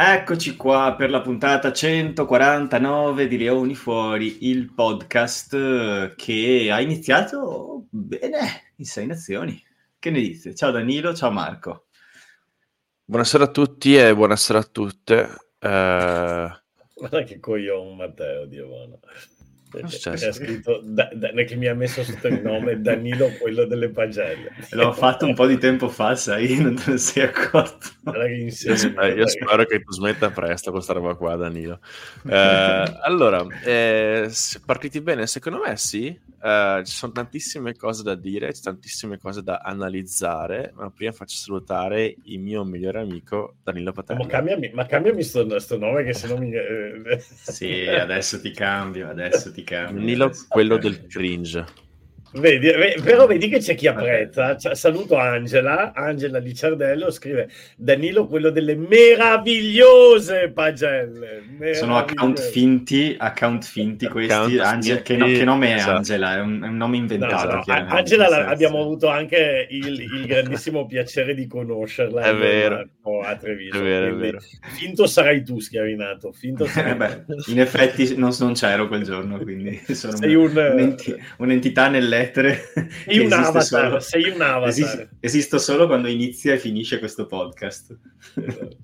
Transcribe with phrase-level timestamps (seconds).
[0.00, 8.74] Eccoci qua per la puntata 149 di Leoni Fuori, il podcast che ha iniziato bene
[8.76, 9.60] in sei nazioni.
[9.98, 10.54] Che ne dite?
[10.54, 11.86] Ciao Danilo, ciao Marco.
[13.06, 15.20] Buonasera a tutti e buonasera a tutte.
[15.58, 16.46] Uh...
[16.94, 19.00] Guarda che coglione Matteo, Dio buono.
[19.70, 23.90] Perché ha scritto da, da, che mi ha messo sotto il nome Danilo quello delle
[23.90, 24.52] pagelle.
[24.70, 27.88] L'ho fatto un po' di tempo fa sai non te ne sei accorto.
[28.04, 31.80] Io, spero, io spero che tu smetta presto questa roba qua Danilo.
[32.26, 34.30] Eh, allora eh,
[34.64, 36.18] partiti bene secondo me sì.
[36.40, 42.14] Uh, ci sono tantissime cose da dire, tantissime cose da analizzare, ma prima faccio salutare
[42.26, 44.20] il mio migliore amico Danilo Patella.
[44.20, 46.52] Ma cambiami, ma cambiami sto, sto nome che se no mi...
[47.18, 50.00] sì, adesso ti cambio, adesso ti cambio.
[50.00, 51.64] Danilo, quello del cringe.
[52.32, 52.70] Vedi,
[53.02, 54.58] però vedi che c'è chi apprezza.
[54.74, 61.42] Saluto Angela, Angela di Ciardello scrive Danilo quello delle meravigliose pagelle.
[61.46, 61.74] Meravigliose.
[61.74, 64.32] Sono account finti, account finti questi.
[64.32, 65.96] Account Angela, che, no, che, nome è esatto.
[65.96, 66.36] Angela?
[66.36, 67.54] È un, è un nome inventato.
[67.54, 67.94] No, esatto.
[67.94, 72.22] Angela la, abbiamo avuto anche il, il grandissimo piacere di conoscerla.
[72.24, 72.88] È vero.
[73.24, 73.78] A Treviso.
[73.78, 74.38] È vero, è vero.
[74.60, 76.30] Finto sarai tu, schiavinato.
[76.32, 81.16] Finto sarai Beh, in effetti non, non, c'ero quel giorno, quindi sono Sei un, un'enti,
[81.38, 82.60] un'entità nell'epoca lettere.
[83.04, 84.68] Sei un avatar, solo, sei un avatar.
[84.68, 87.96] Esiste, esisto solo quando inizia e finisce questo podcast.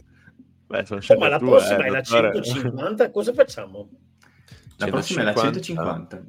[0.66, 3.88] Beh, oh, ma la prossima eh, è la 150, cosa facciamo?
[4.78, 4.90] La 150.
[4.90, 6.24] prossima è la 150.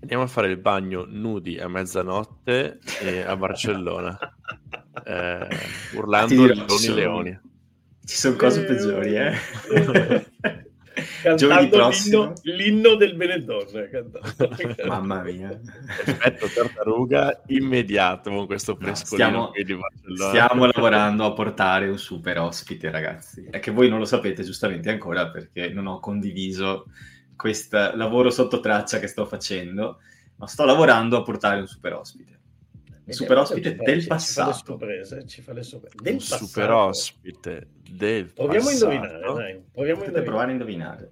[0.00, 2.78] Andiamo a fare il bagno nudi a mezzanotte
[3.26, 4.16] a Barcellona,
[5.04, 5.48] eh,
[5.94, 7.40] urlando leoni leoni.
[8.04, 9.34] Ci sono cose peggiori, eh?
[11.22, 13.66] Cantando l'inno, l'inno, del Benetton.
[14.86, 15.60] Mamma mia.
[16.04, 19.82] Effetto tartaruga immediato con questo frescolino no, stiamo,
[20.28, 23.46] stiamo lavorando a portare un super ospite, ragazzi.
[23.50, 26.86] È che voi non lo sapete giustamente ancora perché non ho condiviso
[27.36, 30.00] questo lavoro sotto traccia che sto facendo,
[30.36, 32.36] ma sto lavorando a portare un super ospite.
[33.04, 34.52] Un super ospite del passato.
[34.52, 35.96] Ci fa le sorprese, ci fa le sorprese.
[36.02, 36.44] Del un passato.
[36.44, 38.90] super ospite del Proviamo passato.
[38.90, 39.62] a indovinare, dai.
[39.72, 41.10] Proviamo a provare a indovinare.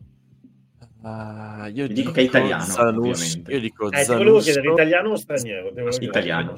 [1.07, 4.17] Uh, io dico, dico, che è italiano, Zanus, Io dico eh, Zanusso...
[4.17, 5.73] volevo chiedere italiano o straniero?
[6.01, 6.55] Italiano.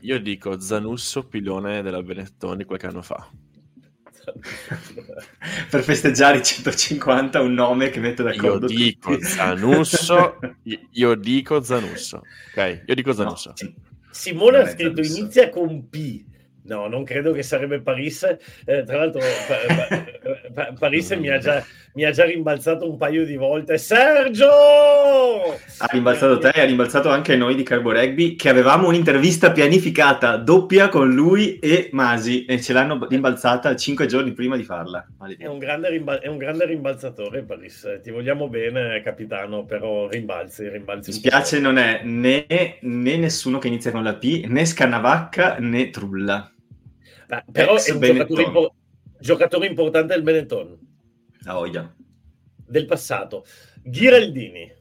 [0.00, 3.26] Io dico Zanusso, pilone della Benettoni qualche anno fa.
[5.70, 9.24] per festeggiare i 150 un nome che mette d'accordo io dico tutti.
[9.24, 10.38] Zanusso
[10.92, 12.22] io dico Zanusso
[12.54, 13.74] ok io dico Zanusso no,
[14.10, 16.22] Simone ha scritto inizia con P
[16.62, 18.22] No, non credo che sarebbe Paris.
[18.64, 20.04] Eh, tra l'altro, pa- pa-
[20.52, 21.64] pa- Paris mi ha, già,
[21.94, 23.78] mi ha, già, rimbalzato un paio di volte.
[23.78, 24.46] Sergio!
[24.46, 30.36] Ha rimbalzato te e ha rimbalzato anche noi di Carbo Rugby, che avevamo un'intervista pianificata
[30.36, 35.04] doppia con lui e Masi e ce l'hanno rimbalzata cinque giorni prima di farla.
[35.36, 38.00] È un, grande rimbal- è un grande rimbalzatore, Paris.
[38.02, 40.68] Ti vogliamo bene, capitano, però rimbalzi.
[40.68, 42.46] rimbalzi Mi spiace, non è né,
[42.80, 46.52] né nessuno che inizia con la P, né Scannavacca né Trulla.
[47.26, 48.74] Beh, però Ex è un giocatore, impo-
[49.18, 50.88] giocatore, importante del Benetton.
[51.44, 51.92] La voglia.
[52.54, 53.44] Del passato.
[53.82, 54.78] Ghiraldini.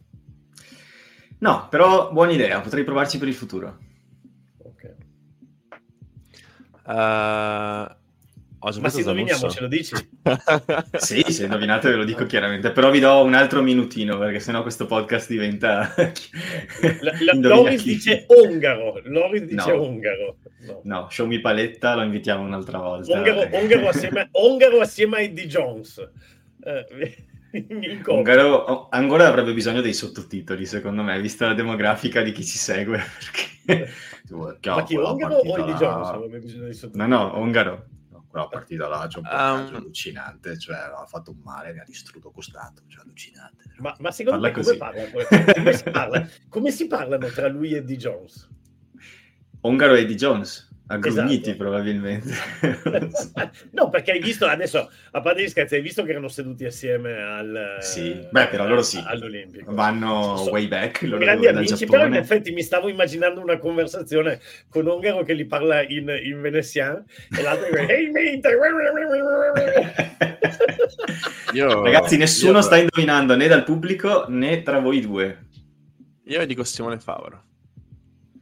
[1.39, 3.77] No, però buona idea, potrei provarci per il futuro.
[4.57, 4.95] Ok.
[6.85, 7.97] Uh,
[8.81, 9.95] ma se indoviniamo, ce lo dici?
[10.97, 14.63] sì, se indovinate ve lo dico chiaramente, però vi do un altro minutino perché sennò
[14.63, 15.93] questo podcast diventa...
[16.99, 19.81] la, la, Loris dice ungaro, Loris dice no.
[19.81, 20.37] ungaro.
[20.59, 20.81] No.
[20.83, 23.17] no, show me paletta, lo invitiamo un'altra volta.
[23.17, 26.05] Ungaro, ungaro, assieme, ungaro assieme a Eddie Jones.
[26.63, 27.27] Eh,
[28.05, 32.99] Ungaro, ancora avrebbe bisogno dei sottotitoli, secondo me, vista la demografica di chi ci segue.
[33.65, 33.91] Perché...
[34.69, 37.09] Ma chi, Ungaro o Eddie Jones avrebbe bisogno dei sottotitoli?
[37.09, 37.87] No, no, Ungaro
[38.29, 41.83] quella partita là c'è un po' um, allucinante, cioè ha fatto un male, mi ha
[41.85, 43.73] distrutto costato, cioè allucinante.
[43.77, 47.73] Ma, ma secondo parla me come, parla, come, si parla, come si parlano tra lui
[47.73, 48.47] e Di Jones?
[49.61, 50.68] Ungaro e Di Jones?
[50.91, 51.57] Aggrugniti esatto.
[51.57, 52.33] probabilmente.
[53.73, 57.21] no, perché hai visto adesso, a parte gli scherzi, hai visto che erano seduti assieme
[57.21, 57.77] al...
[57.79, 58.99] Sì, beh, però loro sì.
[59.05, 59.71] All'Olimpico.
[59.71, 61.03] Vanno so, way back.
[61.03, 65.45] Loro grandi amici, però in effetti mi stavo immaginando una conversazione con Ungaro che li
[65.45, 67.05] parla in, in veneziano
[67.37, 68.49] e l'altro che hey mate!
[71.53, 72.63] io, Ragazzi, nessuno io...
[72.63, 75.49] sta indovinando né dal pubblico né tra voi due.
[76.23, 77.43] Io dico Simone Favaro.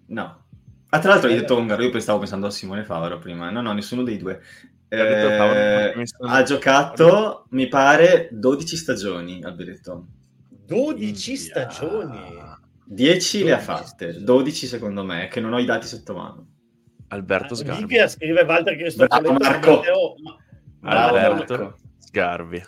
[0.08, 0.47] No.
[0.90, 3.50] Ah, tra l'altro hai detto Ungaro, io stavo pensando a Simone Favaro prima.
[3.50, 4.42] No, no, nessuno dei due.
[4.90, 10.08] Eh, ha giocato, mi pare, 12 stagioni al Benetton.
[10.66, 12.36] 12 stagioni?
[12.86, 16.48] 10 le ha fatte, 12 secondo me, che non ho i dati sotto mano.
[17.10, 17.82] Alberto Sgarbi.
[17.82, 19.82] Livia scrive Walter che sto Bravo, Marco.
[20.82, 22.64] Alberto Sgarbi.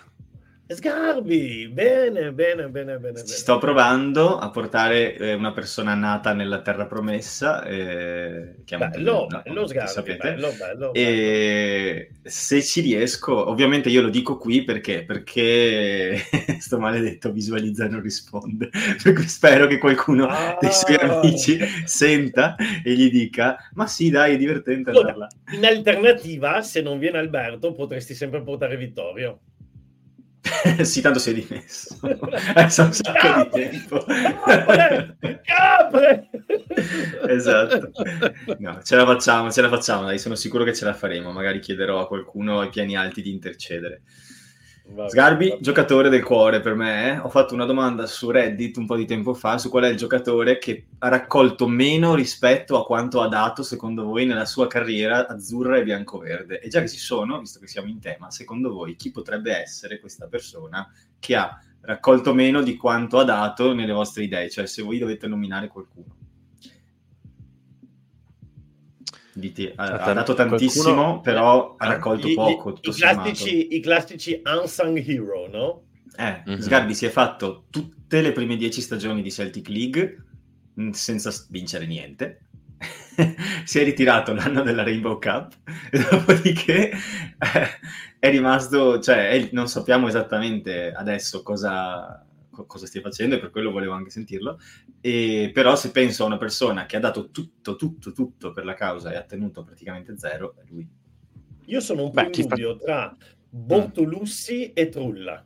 [0.72, 3.18] Sgarbi, bene, bene, bene, bene.
[3.26, 9.68] Sto provando a portare eh, una persona nata nella terra promessa, eh, bello, bello, bello
[9.68, 10.34] Sgarbi, sapete.
[10.34, 16.22] Bello, bello, e se ci riesco, ovviamente io lo dico qui perché, perché
[16.62, 18.70] sto maledetto visualizza non risponde,
[19.02, 20.56] per cui spero che qualcuno ah.
[20.62, 26.62] dei suoi amici senta e gli dica, ma sì dai è divertente allora, In alternativa,
[26.62, 29.40] se non viene Alberto, potresti sempre portare Vittorio.
[30.84, 31.98] sì, tanto sei dimesso.
[32.56, 34.06] Adesso un sacco di tempo.
[34.06, 35.18] Capre!
[35.44, 36.30] Capre!
[37.28, 37.92] esatto.
[38.60, 41.32] No, ce la facciamo, ce la facciamo, dai, sono sicuro che ce la faremo.
[41.32, 44.04] Magari chiederò a qualcuno ai piani alti di intercedere.
[44.92, 45.62] Vabbè, Sgarbi, vabbè.
[45.62, 47.14] giocatore del cuore per me.
[47.14, 47.18] Eh?
[47.20, 49.98] Ho fatto una domanda su Reddit un po' di tempo fa su qual è il
[49.98, 55.28] giocatore che ha raccolto meno rispetto a quanto ha dato, secondo voi, nella sua carriera
[55.28, 56.60] azzurra e bianco-verde.
[56.60, 60.00] E già che ci sono, visto che siamo in tema, secondo voi chi potrebbe essere
[60.00, 64.50] questa persona che ha raccolto meno di quanto ha dato nelle vostre idee?
[64.50, 66.19] Cioè, se voi dovete nominare qualcuno.
[69.40, 71.22] Dite, ha, ha, dato tantissimo, qualcuno...
[71.22, 72.72] però ha raccolto I, poco.
[72.72, 75.84] I, i, classici, I, classici, unsung hero, no?
[76.18, 76.60] Eh, mm-hmm.
[76.60, 80.24] Sgarbi si è fatto tutte le prime dieci stagioni di Celtic League
[80.80, 82.42] mm, senza vincere niente.
[83.66, 85.54] si è ritirato l'anno della Rainbow Cup
[85.92, 87.68] e dopodiché eh,
[88.18, 92.26] è rimasto, cioè è, non sappiamo esattamente adesso cosa,
[92.66, 94.60] cosa stia facendo e per quello volevo anche sentirlo.
[95.02, 98.74] E, però se penso a una persona che ha dato tutto, tutto, tutto per la
[98.74, 100.88] causa e ha tenuto praticamente zero, è lui.
[101.66, 102.84] Io sono un po' in dubbio fa...
[102.84, 103.18] tra
[103.50, 104.72] Bortolussi mm.
[104.74, 105.44] e Trulla.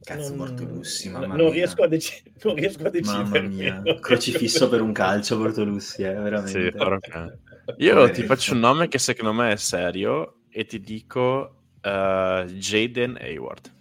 [0.00, 3.24] Cazzo, non, Bortolussi, mamma non riesco, a dec- non riesco a decidere.
[3.24, 6.70] Mamma mia, crocifisso per un calcio Bortolussi, eh, veramente.
[6.70, 12.44] Sì, Io ti faccio un nome che secondo me è serio e ti dico uh,
[12.44, 13.74] Jaden Hayward.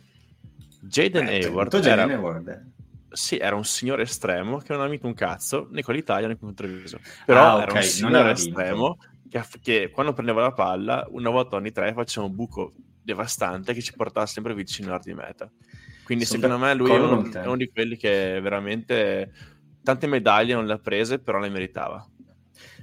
[0.82, 2.04] Jaden eh, Hayward, era...
[2.04, 2.75] Hayward eh.
[3.16, 6.38] Sì, era un signore estremo che non ha vinto un cazzo né con l'Italia né
[6.38, 7.00] con il Treviso.
[7.26, 7.84] Però ah, era okay.
[7.84, 8.98] un signore estremo
[9.30, 13.82] che, che, quando prendeva la palla, una volta ogni tre faceva un buco devastante che
[13.82, 15.50] ci portava sempre vicino all'art di meta.
[16.04, 19.32] Quindi Sono secondo me lui è uno, è uno, di quelli che veramente
[19.82, 22.06] tante medaglie non le ha prese, però le meritava.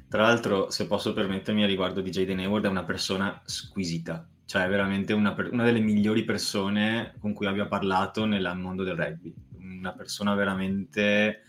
[0.08, 4.26] Tra l'altro, se posso permettermi a riguardo di Jaden Hayward, è una persona squisita.
[4.46, 8.96] Cioè, è veramente una, una delle migliori persone con cui abbia parlato nel mondo del
[8.96, 9.34] rugby
[9.82, 11.42] una persona veramente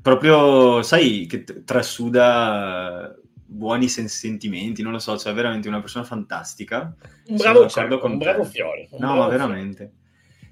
[0.00, 3.12] proprio, sai, che trasuda
[3.44, 6.94] buoni sen- sentimenti, non lo so, cioè veramente una persona fantastica.
[7.26, 7.66] Un bravo,
[7.98, 8.88] con un bravo fiore.
[8.90, 9.76] Un no, bravo ma veramente.
[9.76, 10.04] Fiore.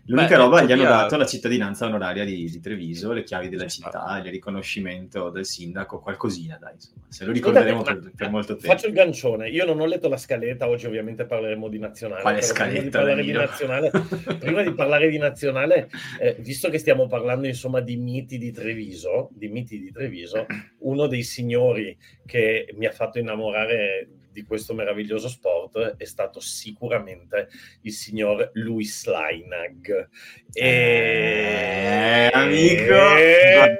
[0.07, 3.67] L'unica Beh, roba gli hanno dato la cittadinanza onoraria di, di Treviso, le chiavi della
[3.67, 7.07] città, il riconoscimento del sindaco, qualcosina, dai, insomma.
[7.09, 8.69] Se lo ricorderemo Scusate, per, per, molto tempo.
[8.69, 12.21] Faccio il gancione, io non ho letto la scaletta, oggi ovviamente parleremo di nazionale.
[12.21, 13.03] Quale scaletta?
[13.03, 13.91] Prima di parlare, di nazionale,
[14.39, 15.91] prima di, parlare di nazionale,
[16.21, 20.45] eh, visto che stiamo parlando insomma di miti di Treviso, di miti di Treviso,
[20.81, 21.97] uno dei signori
[22.27, 27.49] che mi ha fatto innamorare di questo meraviglioso sport è stato sicuramente
[27.83, 30.09] il signor Luis Leinag.
[30.53, 32.31] E...
[32.31, 33.79] Eh, amico, eh,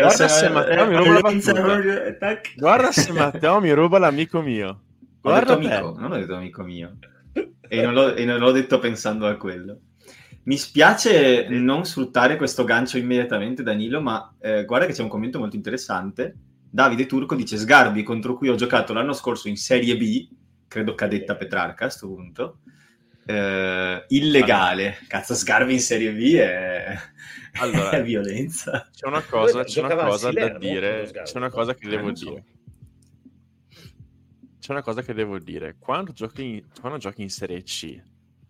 [0.00, 4.80] guarda se Matteo mi ruba la Guarda se Matteo mi ruba l'amico mio.
[5.20, 6.96] Guarda amico, non ho detto amico mio.
[7.70, 9.80] E non, l'ho, e non l'ho detto pensando a quello.
[10.44, 15.38] Mi spiace non sfruttare questo gancio immediatamente, Danilo, ma eh, guarda che c'è un commento
[15.38, 16.34] molto interessante
[16.70, 20.28] Davide Turco dice Sgarbi contro cui ho giocato l'anno scorso in Serie B,
[20.68, 22.58] credo cadetta Petrarca a questo punto,
[23.24, 24.98] eh, illegale.
[25.06, 26.98] Cazzo, Sgarbi in Serie B è,
[27.60, 28.88] allora, è violenza.
[28.92, 32.44] C'è una cosa, c'è una cosa da dire, c'è una cosa che devo dire.
[34.58, 35.76] C'è una cosa che devo dire.
[35.78, 38.02] Quando giochi in, quando giochi in Serie C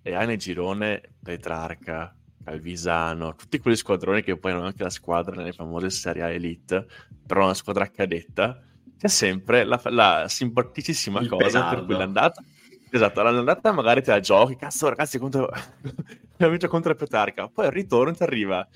[0.03, 2.17] e hai nel girone Petrarca,
[2.49, 6.87] Calvisano, tutti quegli squadroni che poi hanno anche la squadra nelle famose Serie A Elite,
[7.27, 8.63] però una squadra cadetta,
[8.99, 11.77] c'è sempre la, la simpaticissima Il cosa pedardo.
[11.77, 12.43] per cui l'andata
[12.91, 15.47] Esatto, l'andata magari te la giochi, cazzo ragazzi, contro...
[16.33, 18.67] abbiamo vinto contro Petarca, poi al ritorno ti arriva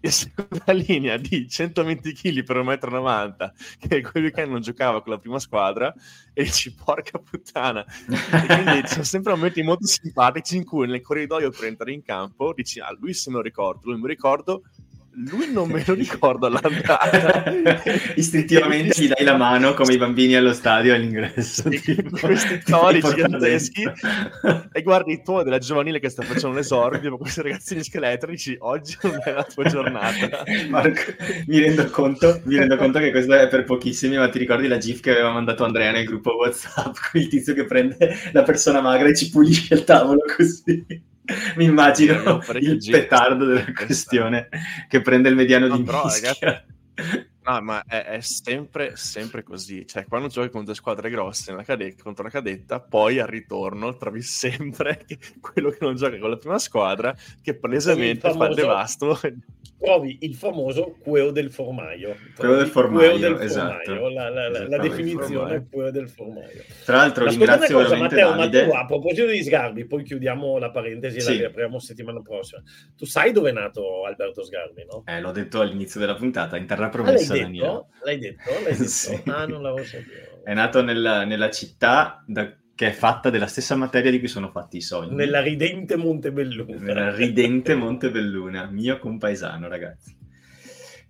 [0.02, 5.12] in seconda linea di 120 kg per 1,90 m, che quel weekend non giocava con
[5.12, 5.94] la prima squadra,
[6.32, 7.84] e dici porca puttana.
[7.84, 12.02] E quindi ci sono sempre momenti molto simpatici in cui nel corridoio per entrare in
[12.02, 14.62] campo dici, ah lui se me lo ricordo, lui mi ricordo,
[15.12, 17.42] lui non me lo ricordo all'andata.
[18.14, 21.70] Istintivamente gli dai la mano come i bambini allo stadio all'ingresso.
[21.70, 23.82] Sì, questi tori giganteschi.
[24.72, 28.96] e guardi il tuo della giovanile che sta facendo l'esordio, ma questi ragazzini scheletrici, oggi
[29.02, 30.44] non è la tua giornata.
[30.68, 31.12] Marco,
[31.46, 34.78] mi rendo, conto, mi rendo conto che questo è per pochissimi, ma ti ricordi la
[34.78, 39.08] gif che aveva mandato Andrea nel gruppo WhatsApp il tizio che prende la persona magra
[39.08, 41.08] e ci pulisce il tavolo così?
[41.56, 44.48] Mi immagino il petardo della questione
[44.88, 46.44] che prende il mediano no, di però, ragazzi,
[47.50, 49.84] No, ma è, è, sempre, sempre così.
[49.84, 55.04] Cioè, quando giochi contro squadre grosse cade- contro la cadetta, poi al ritorno trovi sempre
[55.40, 59.20] quello che non gioca con la prima squadra, che palesemente famoso, fa il devasto.
[59.80, 62.14] Trovi il famoso queo del formaio.
[62.36, 63.94] Queo del formaio, del esatto.
[63.94, 64.08] formaio.
[64.10, 66.62] La, la, la, la definizione è queo del formaio.
[66.84, 68.66] Tra l'altro, Ma ringrazio cosa, Matteo, Davide.
[68.66, 71.32] Ma tu, a proposito di Sgarbi, poi chiudiamo la parentesi e sì.
[71.32, 72.62] la riapriamo settimana prossima.
[72.96, 75.02] Tu sai dove è nato Alberto Sgarbi, no?
[75.06, 77.88] Eh, l'ho detto all'inizio della puntata, in terra promessa l'hai detto?
[78.04, 78.50] L'hai detto?
[78.64, 78.88] L'hai detto?
[78.88, 79.22] sì.
[79.26, 80.42] Ah, non l'avevo saputo.
[80.44, 84.50] È nato nella, nella città da, che è fatta della stessa materia di cui sono
[84.50, 85.14] fatti i sogni.
[85.14, 86.78] Nella ridente Montebelluna.
[86.78, 90.16] Nella ridente Montebelluna, mio compaesano, ragazzi.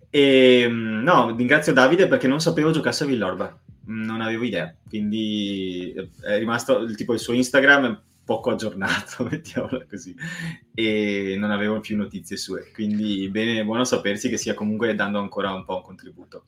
[0.09, 5.93] E mm, no, ringrazio Davide perché non sapevo giocasse a Villorba, non avevo idea, quindi
[6.21, 10.15] è rimasto tipo il suo Instagram poco aggiornato, mettiamola così,
[10.73, 12.71] e non avevo più notizie sue.
[12.73, 16.45] Quindi bene, buono sapersi che stia comunque dando ancora un po' un contributo.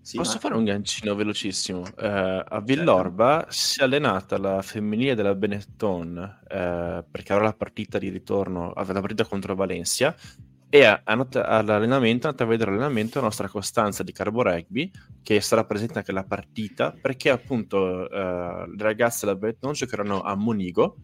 [0.00, 0.40] Sì, Posso ma...
[0.40, 1.80] fare un gancino velocissimo?
[1.80, 3.52] Uh, a Villorba certo.
[3.52, 8.92] si è allenata la femminile della Benetton uh, perché avrà la partita di ritorno, avrà
[8.92, 10.14] la partita contro Valencia
[10.68, 14.42] e a, a not- all'allenamento è andata a vedere l'allenamento la nostra Costanza di Carbo
[14.42, 14.90] Rugby
[15.22, 20.34] che sarà presente anche alla partita perché appunto uh, le ragazze della Benetton giocheranno a
[20.34, 20.96] Monigo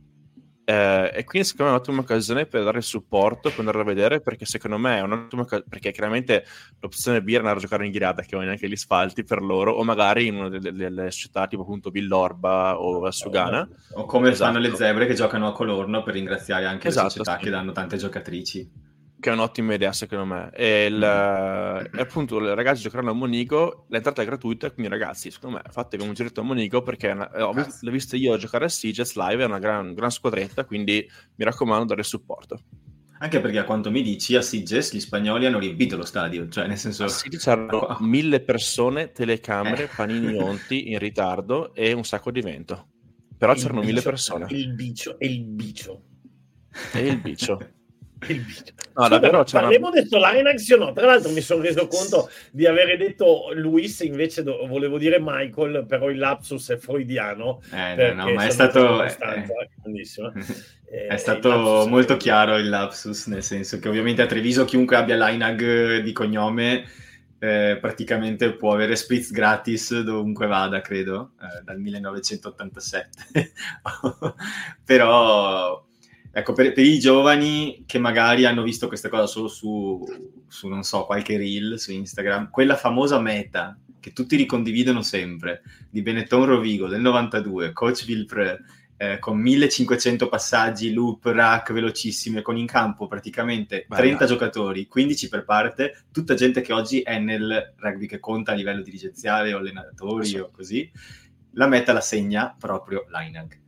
[0.71, 3.85] eh, e quindi secondo me è un'ottima occasione per dare il supporto, per andare a
[3.85, 6.45] vedere, perché secondo me è un'ottima occasione, perché chiaramente
[6.79, 9.73] l'opzione B era andare a giocare in ghirata, che non neanche gli spalti per loro,
[9.73, 13.69] o magari in una delle, delle società tipo appunto Villorba o Sugana.
[13.95, 14.53] O come esatto.
[14.53, 17.45] fanno le zebre che giocano a Colorno per ringraziare anche esatto, le società sì.
[17.45, 18.90] che danno tante giocatrici
[19.21, 20.51] che è un'ottima idea secondo me.
[20.53, 21.97] E, il, mm.
[21.97, 26.03] e appunto le ragazze giocheranno a Monico, l'entrata è gratuita, quindi ragazzi, secondo me fatevi
[26.03, 29.43] un giretto a Monico perché una, ho visto, l'ho visto io giocare a Sieges live,
[29.43, 32.59] è una gran, gran squadretta, quindi mi raccomando dare il supporto.
[33.23, 36.67] Anche perché a quanto mi dici a Sieges gli spagnoli hanno riempito lo stadio, cioè
[36.67, 37.05] nel senso...
[37.05, 39.91] A c'erano mille persone, telecamere, eh.
[39.95, 42.89] panini onti in ritardo e un sacco di vento.
[43.37, 44.47] Però il c'erano bicio, mille persone.
[44.49, 46.03] Il bicio, e il bicio.
[46.93, 47.59] E il bicio.
[48.95, 49.63] No, davvero c'era...
[49.63, 50.93] Parliamo del Solinax o no?
[50.93, 54.67] Tra l'altro mi sono reso conto di avere detto Luis, invece do...
[54.67, 57.63] volevo dire Michael, però il lapsus è freudiano.
[57.73, 59.03] Eh, no, no, ma è stato...
[59.03, 59.17] Eh,
[60.91, 62.17] eh, è stato molto è...
[62.17, 66.85] chiaro il lapsus, nel senso che ovviamente a Treviso chiunque abbia l'INAG di cognome
[67.39, 73.53] eh, praticamente può avere spritz gratis dovunque vada, credo, eh, dal 1987.
[74.85, 75.83] Però
[76.33, 80.05] Ecco, per, per, i giovani che magari hanno visto questa cosa solo su,
[80.47, 86.03] su, non so, qualche reel su Instagram, quella famosa meta che tutti ricondividono sempre, di
[86.03, 88.65] Benetton Rovigo del 92, Coach Villepre,
[88.97, 95.29] eh, con 1500 passaggi, loop, rack velocissime, con in campo praticamente 30 Beh, giocatori, 15
[95.29, 99.59] per parte, tutta gente che oggi è nel rugby che conta a livello dirigenziale o
[99.59, 100.45] allenatori so.
[100.45, 100.91] o così,
[101.53, 103.59] la meta la segna proprio l'INAG.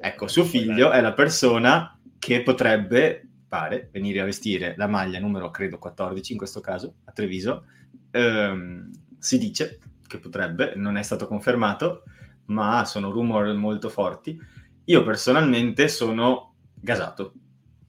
[0.00, 5.50] Ecco, suo figlio è la persona che potrebbe, pare, venire a vestire la maglia numero,
[5.50, 7.64] credo, 14 in questo caso, a Treviso.
[8.12, 12.04] Ehm, si dice che potrebbe, non è stato confermato,
[12.44, 14.38] ma sono rumor molto forti.
[14.84, 17.32] Io personalmente sono gasato,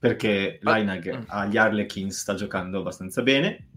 [0.00, 1.22] perché ah, Lainag mm.
[1.28, 3.68] agli Harlequins sta giocando abbastanza bene,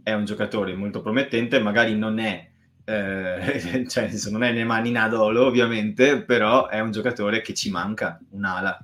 [0.00, 2.50] è un giocatore molto promettente, magari non è
[2.84, 7.68] eh, cioè, non è né mani né Nadolo ovviamente, però è un giocatore che ci
[7.72, 8.78] manca un'ala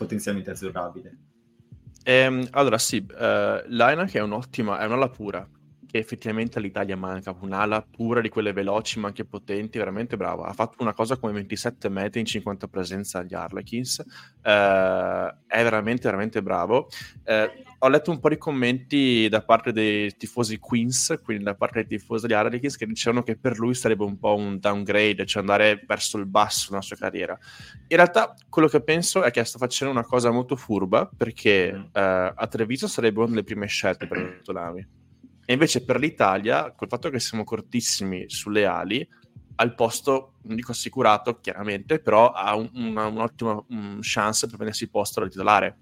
[0.00, 1.16] potenzialmente azzurrabile.
[2.04, 5.46] Ehm, allora sì, uh, l'Aina è un'ottima, è un'ala pura,
[5.90, 10.46] che effettivamente all'Italia manca, un'ala pura di quelle veloci ma anche potenti, veramente brava.
[10.46, 16.02] Ha fatto una cosa come 27 metri in 50 presenza agli Harlequins, uh, è veramente,
[16.04, 16.88] veramente bravo.
[17.24, 21.84] Uh, ho letto un po' di commenti da parte dei tifosi Queens, quindi da parte
[21.84, 25.42] dei tifosi degli Harlequins, che dicevano che per lui sarebbe un po' un downgrade, cioè
[25.42, 27.36] andare verso il basso nella sua carriera.
[27.88, 31.82] In realtà quello che penso è che sta facendo una cosa molto furba, perché mm.
[31.92, 34.98] eh, a Treviso sarebbe una delle prime scelte per i Tolami.
[35.50, 39.04] E invece per l'Italia, col fatto che siamo cortissimi sulle ali,
[39.56, 44.88] al posto, non dico assicurato chiaramente, però ha un, una, un'ottima um, chance per prendersi
[44.88, 45.78] posto da titolare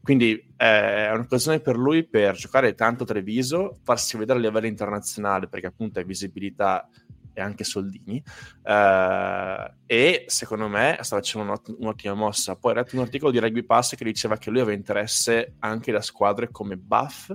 [0.00, 5.46] Quindi eh, è un'occasione per lui per giocare tanto Treviso, farsi vedere a livello internazionale
[5.46, 6.88] perché appunto è visibilità
[7.34, 8.22] e anche soldini.
[8.62, 12.56] Uh, e secondo me sta facendo un'ott- un'ottima mossa.
[12.56, 15.92] Poi ho letto un articolo di Rugby Pass che diceva che lui aveva interesse anche
[15.92, 17.30] da squadre come Buff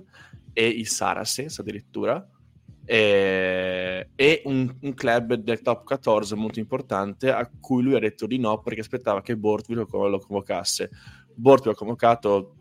[0.58, 2.28] e i Saracens addirittura.
[2.84, 8.26] E, e un, un, club del top 14 molto importante a cui lui ha detto
[8.26, 10.90] di no perché aspettava che Bortwell lo convocasse.
[11.36, 12.56] Bortwell ha convocato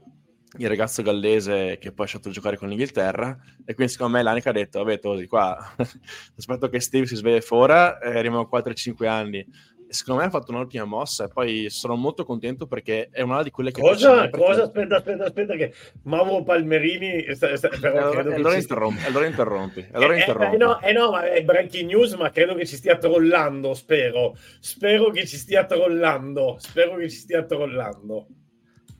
[0.58, 4.50] il ragazzo gallese che poi scelto di giocare con l'Inghilterra e quindi secondo me l'Anica
[4.50, 5.56] ha detto vabbè così qua
[6.36, 9.46] aspetto che Steve si sveglia fuori eh, a 4-5 anni
[9.88, 13.50] secondo me ha fatto un'ottima mossa e poi sono molto contento perché è una di
[13.50, 14.64] quelle che cosa, cosa?
[14.64, 15.72] aspetta aspetta aspetta che
[16.04, 19.06] Mauro Palmerini sta, sta, però allora, allora, interrompi, ci...
[19.06, 22.54] allora interrompi allora eh, interrompi eh, no, eh no ma è breaking news ma credo
[22.54, 24.36] che ci stia trollando spero.
[24.60, 28.26] Spero che ci stia trollando spero che ci stia trollando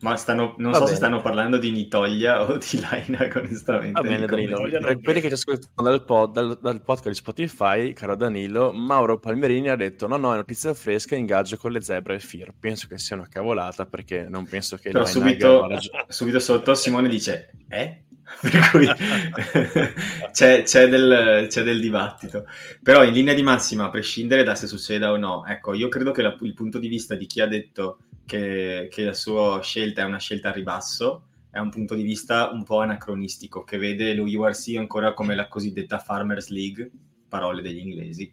[0.00, 0.90] ma stanno, non Va so bene.
[0.90, 4.00] se stanno parlando di Nitoglia o di Laina, onestamente.
[4.00, 4.60] Va bene, Danilo.
[4.60, 9.18] Per quelli che ci ascoltano dal, pod, dal, dal, podcast di Spotify, caro Danilo, Mauro
[9.18, 12.52] Palmerini ha detto: No, no, è notizia fresca, ingaggio con le zebre e FIR.
[12.58, 14.90] Penso che sia una cavolata perché non penso che.
[14.90, 15.66] Però subito,
[16.08, 18.04] subito sotto Simone dice: Eh?
[18.40, 18.86] per cui
[20.32, 22.46] c'è, c'è, del, c'è, del, dibattito.
[22.82, 26.10] Però in linea di massima, a prescindere da se succeda o no, ecco, io credo
[26.10, 30.02] che la, il punto di vista di chi ha detto che, che la sua scelta
[30.02, 34.14] è una scelta a ribasso, è un punto di vista un po' anacronistico, che vede
[34.14, 36.90] lo URC ancora come la cosiddetta Farmers League,
[37.28, 38.32] parole degli inglesi,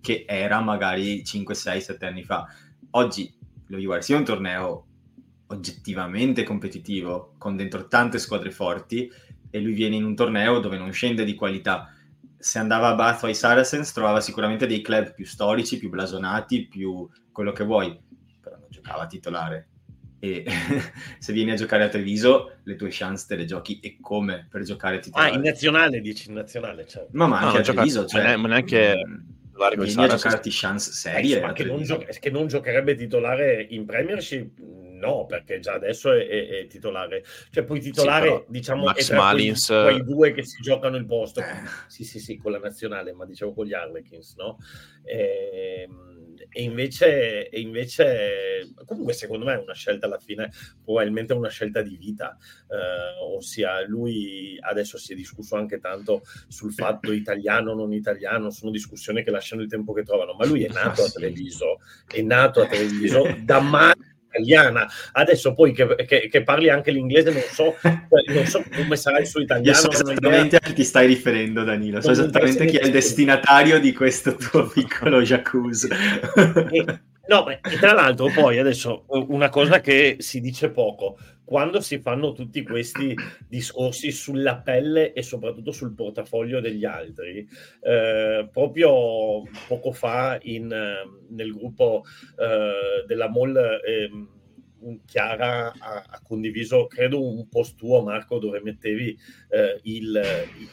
[0.00, 2.46] che era magari 5, 6, 7 anni fa.
[2.90, 3.32] Oggi
[3.66, 4.86] lo URC è un torneo
[5.48, 9.10] oggettivamente competitivo, con dentro tante squadre forti,
[9.54, 11.88] e lui viene in un torneo dove non scende di qualità.
[12.36, 16.66] Se andava a Bath o ai Saracens trovava sicuramente dei club più storici, più blasonati,
[16.66, 17.96] più quello che vuoi
[18.68, 19.68] giocava titolare.
[20.18, 20.44] E
[21.20, 24.64] se vieni a giocare a Treviso, le tue chance te le giochi e come per
[24.64, 25.30] giocare titolare.
[25.30, 27.10] Ah, in nazionale dici, in nazionale, certo.
[27.12, 28.94] Ma, ma anche no, a Treviso, cioè, ma neanche...
[29.06, 31.38] Mm, vieni a giocarti chance serie.
[31.38, 34.58] Eh, ma che non, gio- che non giocherebbe titolare in Premiership
[35.04, 37.24] no, perché già adesso è, è, è titolare.
[37.50, 39.66] Cioè, poi titolare, sì, diciamo, Max è Malins...
[39.66, 41.40] quei, quei, due che si giocano il posto.
[41.40, 41.44] Eh.
[41.86, 44.58] Sì, sì, sì, con la nazionale, ma diciamo con gli Harlequins, no?
[45.04, 46.14] E, ehm,
[46.48, 50.50] e invece, e invece, comunque secondo me è una scelta alla fine,
[50.82, 52.36] probabilmente una scelta di vita,
[52.68, 58.50] eh, ossia lui adesso si è discusso anche tanto sul fatto italiano o non italiano,
[58.50, 62.22] sono discussioni che lasciano il tempo che trovano, ma lui è nato a Treviso, è
[62.22, 64.86] nato a Treviso da madre italiana.
[65.12, 67.98] Adesso poi che, che, che, parli anche l'inglese, non so, cioè,
[68.34, 69.76] non so come sarà il suo italiano.
[69.76, 72.00] Io so esattamente a chi ti stai riferendo, Danilo.
[72.00, 75.88] So esattamente chi è il destinatario di questo tuo piccolo jacuzzi.
[77.26, 82.32] No, ma tra l'altro poi adesso una cosa che si dice poco, quando si fanno
[82.32, 83.14] tutti questi
[83.46, 87.46] discorsi sulla pelle e soprattutto sul portafoglio degli altri,
[87.82, 90.66] eh, proprio poco fa in,
[91.28, 92.02] nel gruppo
[92.38, 94.10] eh, della MOL eh,
[95.06, 99.16] Chiara ha, ha, condiviso, credo, un post tuo, Marco, dove mettevi
[99.48, 100.20] eh, il,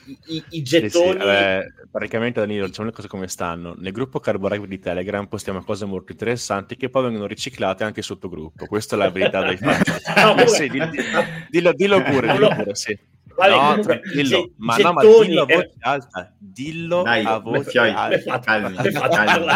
[0.06, 1.12] i, i, i, gettoni.
[1.14, 3.76] Sì, sì, eh, praticamente, Danilo, diciamo le cose come stanno.
[3.78, 8.30] Nel gruppo Carborag di Telegram postiamo cose molto interessanti che poi vengono riciclate anche sotto
[8.30, 8.66] gruppo.
[8.66, 9.92] Questa è la verità dei fatti.
[10.16, 10.90] no, eh, sì, dillo,
[11.50, 12.98] dillo, dillo, pure, dillo pure, sì.
[13.36, 16.36] Vale, no, comunque, dillo, ge- ma, no, ma dillo a voce er- alta.
[16.38, 18.40] Dillo Dai, a voce alta.
[18.40, 19.48] Calmi, calmi,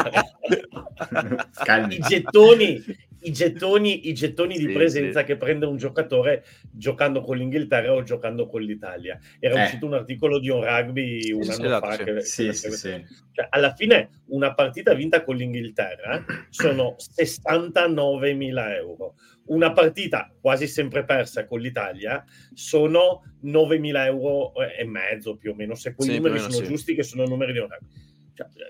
[1.53, 1.95] calmi.
[1.95, 2.83] I gettoni
[3.27, 5.25] i gettoni, i gettoni di sì, presenza sì.
[5.25, 9.19] che prende un giocatore giocando con l'Inghilterra o giocando con l'Italia.
[9.39, 9.63] Era eh.
[9.63, 11.97] uscito un articolo di un rugby un anno esatto, fa.
[11.97, 19.15] Che, sì, che, cioè, alla fine una partita vinta con l'Inghilterra sono 69.000 euro.
[19.47, 25.75] Una partita quasi sempre persa con l'Italia sono 9.000 euro e mezzo più o meno,
[25.75, 28.14] se quei numeri sono giusti, che sono numeri di un rugby cioè,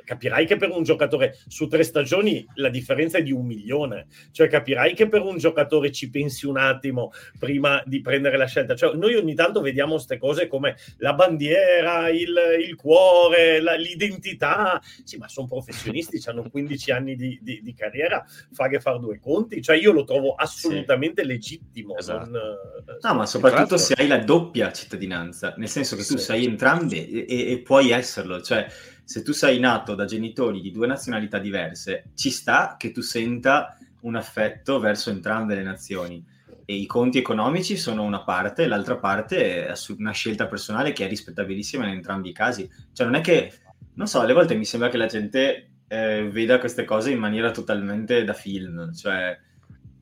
[0.04, 4.48] capirai che per un giocatore su tre stagioni la differenza è di un milione, cioè
[4.48, 8.76] capirai che per un giocatore ci pensi un attimo prima di prendere la scelta.
[8.76, 14.82] Cioè, noi ogni tanto vediamo queste cose come la bandiera, il, il cuore, la, l'identità.
[15.04, 19.20] Sì, ma sono professionisti, hanno 15 anni di, di, di, carriera, fa che far due
[19.20, 19.62] conti.
[19.62, 21.28] Cioè, io lo trovo assolutamente sì.
[21.28, 21.98] legittimo.
[21.98, 22.30] Esatto.
[22.30, 26.24] Non, no, ma soprattutto se hai la doppia cittadinanza, nel senso che tu sì.
[26.24, 28.42] sei entrambe e, e puoi esserlo.
[28.42, 28.68] Cioè,
[29.06, 33.78] se tu sei nato da genitori di due nazionalità diverse, ci sta che tu senta
[34.02, 36.24] un affetto verso entrambe le nazioni.
[36.66, 41.08] E i conti economici sono una parte, l'altra parte è una scelta personale che è
[41.08, 42.70] rispettabilissima in entrambi i casi.
[42.92, 43.54] Cioè, non è che,
[43.94, 47.52] non so, alle volte mi sembra che la gente eh, veda queste cose in maniera
[47.52, 48.92] totalmente da film.
[48.94, 49.40] Cioè,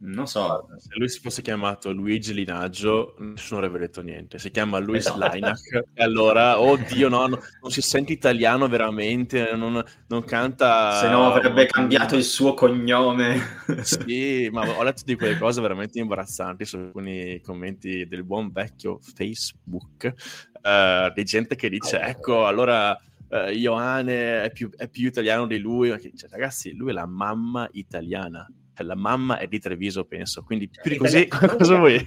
[0.05, 0.67] Non so.
[0.79, 4.37] Se lui si fosse chiamato Luigi Linaggio, nessuno avrebbe detto niente.
[4.37, 5.19] Si chiama Luis esatto.
[5.19, 10.99] Lainac, e allora, oddio, no, no, non si sente italiano veramente, non, non canta...
[10.99, 13.61] Se no avrebbe cambiato il suo cognome.
[13.81, 18.99] Sì, ma ho letto di quelle cose veramente imbarazzanti su alcuni commenti del buon vecchio
[19.01, 20.13] Facebook,
[20.61, 22.97] uh, di gente che dice, ecco, allora...
[23.29, 25.89] Uh, Ioane è più, è più, italiano di lui.
[25.89, 30.43] Cioè, ragazzi, lui è la mamma italiana la mamma è di Treviso, penso.
[30.43, 32.01] Quindi più di così, cosa vuoi?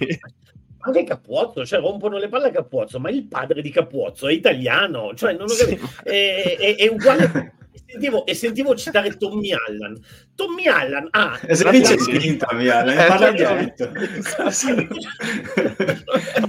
[0.79, 5.13] Anche Capuozzo, cioè rompono le palle a Capuozzo, ma il padre di Capuozzo è italiano,
[5.15, 5.93] cioè non ho capito, sì.
[6.03, 9.99] è, è, è uguale sentivo, e sentivo citare Tommy Allan.
[10.35, 12.37] Tommy Allan, ah, è sempre sì.
[12.37, 13.91] Tommy Allan, eh, parla dialetto.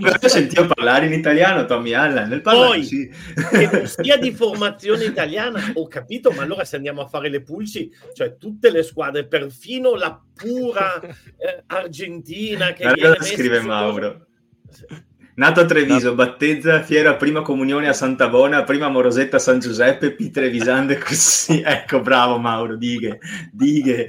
[0.01, 3.11] Però sentivo parlare in italiano Tommy Allan, nel parlare, Poi, sì.
[3.51, 7.91] che sia di formazione italiana, ho capito, ma allora se andiamo a fare le pulci,
[8.15, 14.27] cioè tutte le squadre, perfino la pura eh, Argentina che Guarda scrive Mauro.
[14.71, 15.07] Sì.
[15.39, 20.11] Nato a Treviso, battezza, fiera, prima comunione a Santa Bona, prima Morosetta a San Giuseppe,
[20.11, 20.33] P.
[20.33, 21.63] Trevisande così.
[21.65, 23.21] Ecco, bravo Mauro, dighe,
[23.53, 24.09] dighe.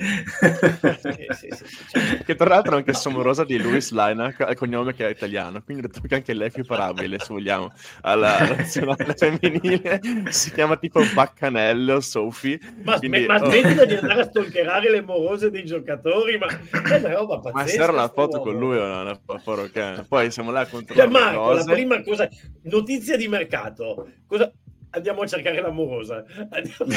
[0.99, 5.05] Sì, sì, sì, che tra l'altro anche somorosa di Luis Lainac ha il cognome che
[5.05, 9.13] è italiano, quindi ho detto che anche lei è più parabile, se vogliamo, alla nazionale
[9.15, 10.01] femminile.
[10.29, 12.59] Si chiama tipo Baccanello, Sophie.
[12.83, 13.51] Ma, quindi, ma oh.
[13.51, 17.51] smettila di andare a stalkerare le morose dei giocatori, ma è una roba pazzesca.
[17.53, 18.51] Ma c'era la foto uomo.
[18.51, 20.05] con lui o no?
[20.07, 21.67] Poi siamo là contro cioè, Marco, cose.
[21.67, 22.29] la prima cosa,
[22.63, 24.09] notizia di mercato.
[24.27, 24.51] Cosa...
[24.91, 26.23] Andiamo a cercare l'amorosa.
[26.49, 26.93] Andiamo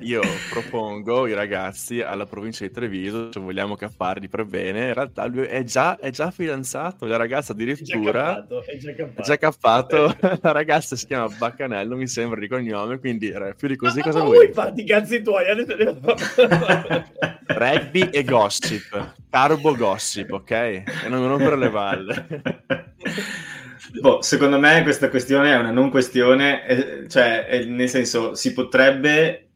[0.00, 0.20] Io
[0.50, 5.44] propongo i ragazzi alla provincia di Treviso, se vogliamo capparli per bene, in realtà lui
[5.44, 9.22] è già, è già fidanzato, la ragazza addirittura è già cappato.
[9.22, 10.16] È già cappato.
[10.40, 14.18] la ragazza si chiama Baccanello, mi sembra di cognome, quindi più di così ma, cosa
[14.18, 14.36] ma vuoi?
[14.36, 15.44] vuoi fatti i cazzi tuoi?
[17.48, 20.50] Rugby e gossip, carbo gossip, ok?
[20.50, 22.26] E non rompere le balle.
[24.00, 28.52] Boh, secondo me questa questione è una non questione, eh, cioè eh, nel senso si
[28.52, 29.48] potrebbe,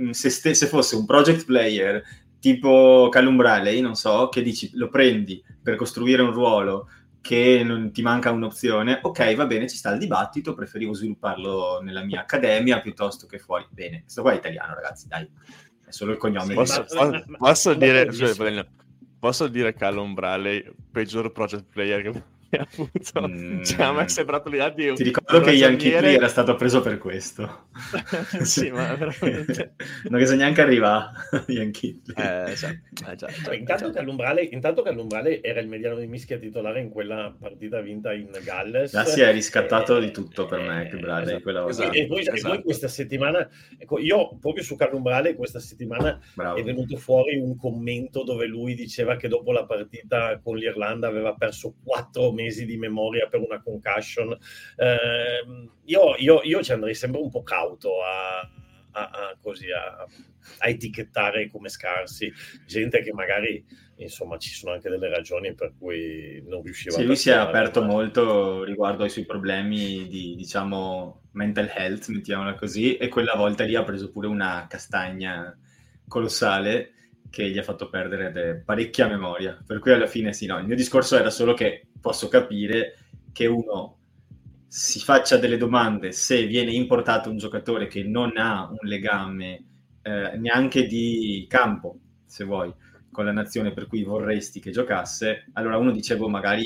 [0.00, 2.02] mm, se, ste- se, fosse un project player
[2.38, 6.88] tipo Callum Bradley, non so, che dici lo prendi per costruire un ruolo
[7.22, 12.02] che non ti manca un'opzione, ok, va bene, ci sta il dibattito, preferivo svilupparlo nella
[12.02, 13.64] mia accademia piuttosto che fuori.
[13.70, 15.26] Bene, questo qua è italiano, ragazzi, dai,
[15.86, 16.52] è solo il cognome.
[16.52, 18.10] Posso, posso, posso ma, dire,
[19.20, 22.22] posso dire Callum Bradley, peggior project player che
[22.58, 23.62] appunto mm.
[23.62, 26.82] cioè, a me è sembrato l'idea di ti ricordo che Ian Kitley era stato preso
[26.82, 27.68] per questo
[28.42, 29.74] sì ma veramente
[30.08, 31.10] non che so neanche arriva
[31.46, 33.90] Ian Kitley eh, già, eh, già, già, intanto.
[33.90, 38.12] Che all'umbrale, intanto che all'umbrale era il mediano di mischia titolare in quella partita vinta
[38.12, 41.92] in Galles ah, si è riscattato eh, di tutto per me più Bradley esatto, esatto,
[41.92, 42.36] e, poi, esatto.
[42.36, 42.62] e, poi, esatto.
[42.62, 46.58] questa settimana ecco, io proprio su Calumbrale questa settimana Bravo.
[46.58, 51.34] è venuto fuori un commento dove lui diceva che dopo la partita con l'Irlanda aveva
[51.34, 54.36] perso quattro mesi mesi di memoria per una concussion.
[54.76, 60.06] Eh, io, io, io, ci andrei sempre un po' cauto a, a, a, così, a,
[60.60, 62.32] etichettare come scarsi
[62.66, 63.64] gente che magari
[63.96, 67.34] insomma ci sono anche delle ragioni per cui non riusciva sì, a lui si è
[67.34, 67.86] aperto ma...
[67.86, 73.76] molto riguardo ai suoi problemi di diciamo mental health mettiamola così e quella volta lì
[73.76, 75.56] ha preso pure una castagna
[76.08, 76.94] colossale
[77.32, 79.58] che gli ha fatto perdere parecchia memoria.
[79.66, 82.98] Per cui alla fine sì, no, il mio discorso era solo che posso capire
[83.32, 83.96] che uno
[84.68, 89.64] si faccia delle domande se viene importato un giocatore che non ha un legame
[90.02, 92.72] eh, neanche di campo, se vuoi,
[93.10, 96.64] con la nazione per cui vorresti che giocasse, allora uno dice, boh, magari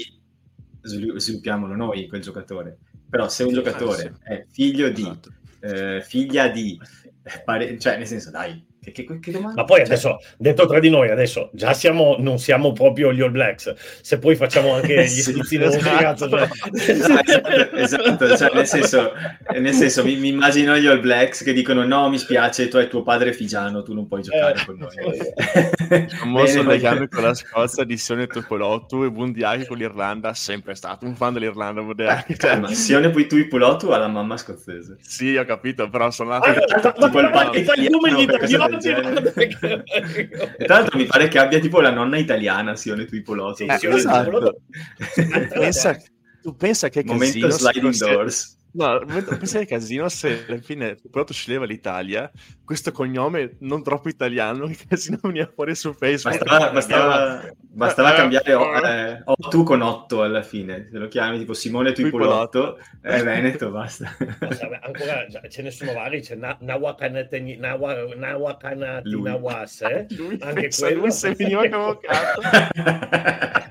[0.81, 2.79] sviluppiamolo noi quel giocatore.
[3.09, 5.33] Però se un giocatore è figlio di, esatto.
[5.61, 6.79] eh, figlia di,
[7.23, 10.79] eh, pare- cioè nel senso, dai, che, che, che Ma poi cioè adesso, detto tra
[10.79, 15.03] di noi, adesso già siamo, non siamo proprio gli All Blacks, se poi facciamo anche
[15.05, 15.97] gli sì, schizzi esatto.
[15.97, 16.49] cazzo, cioè...
[16.73, 19.13] esatto, esatto cioè, nel senso,
[19.53, 22.89] nel senso mi, mi, immagino gli All Blacks che dicono no, mi spiace, tu hai
[22.89, 24.95] tuo padre figiano, tu non puoi giocare eh, con noi.
[26.07, 31.07] Il famoso legame con la Scozia di Sione Topolotto e Bundiaki con l'Irlanda, sempre stato
[31.07, 32.25] un fan dell'Irlanda.
[32.27, 34.97] Eh, cioè, ma Sione poi tu Ipolotto ha la mamma scozzese.
[35.01, 36.49] Sì, ho capito, però sono nato...
[36.49, 42.77] Ah, tipo il paese e tra l'altro mi pare che abbia tipo la nonna italiana,
[42.77, 43.57] Sione Tuipoloto.
[43.57, 44.53] Sì, eh, esatto.
[45.53, 45.97] pensa,
[46.43, 48.55] tu pensa che Momento sliding doors.
[48.77, 52.31] No, pensai al casino se alla fine prodotto sceglieva l'Italia,
[52.63, 56.45] questo cognome non troppo italiano, che casino veniva fuori su Facebook.
[56.45, 61.39] Bastava, bastava, bastava eh, cambiare eh, o, tu con 8 alla fine, se lo chiami
[61.39, 64.17] tipo Simone Tuipolotto, è Veneto, basta.
[64.39, 68.17] basta ancora ce ne sono vari, c'è Nawakanati Nawase,
[70.41, 71.01] anche quello.
[71.01, 72.41] Lui se veniva convocato.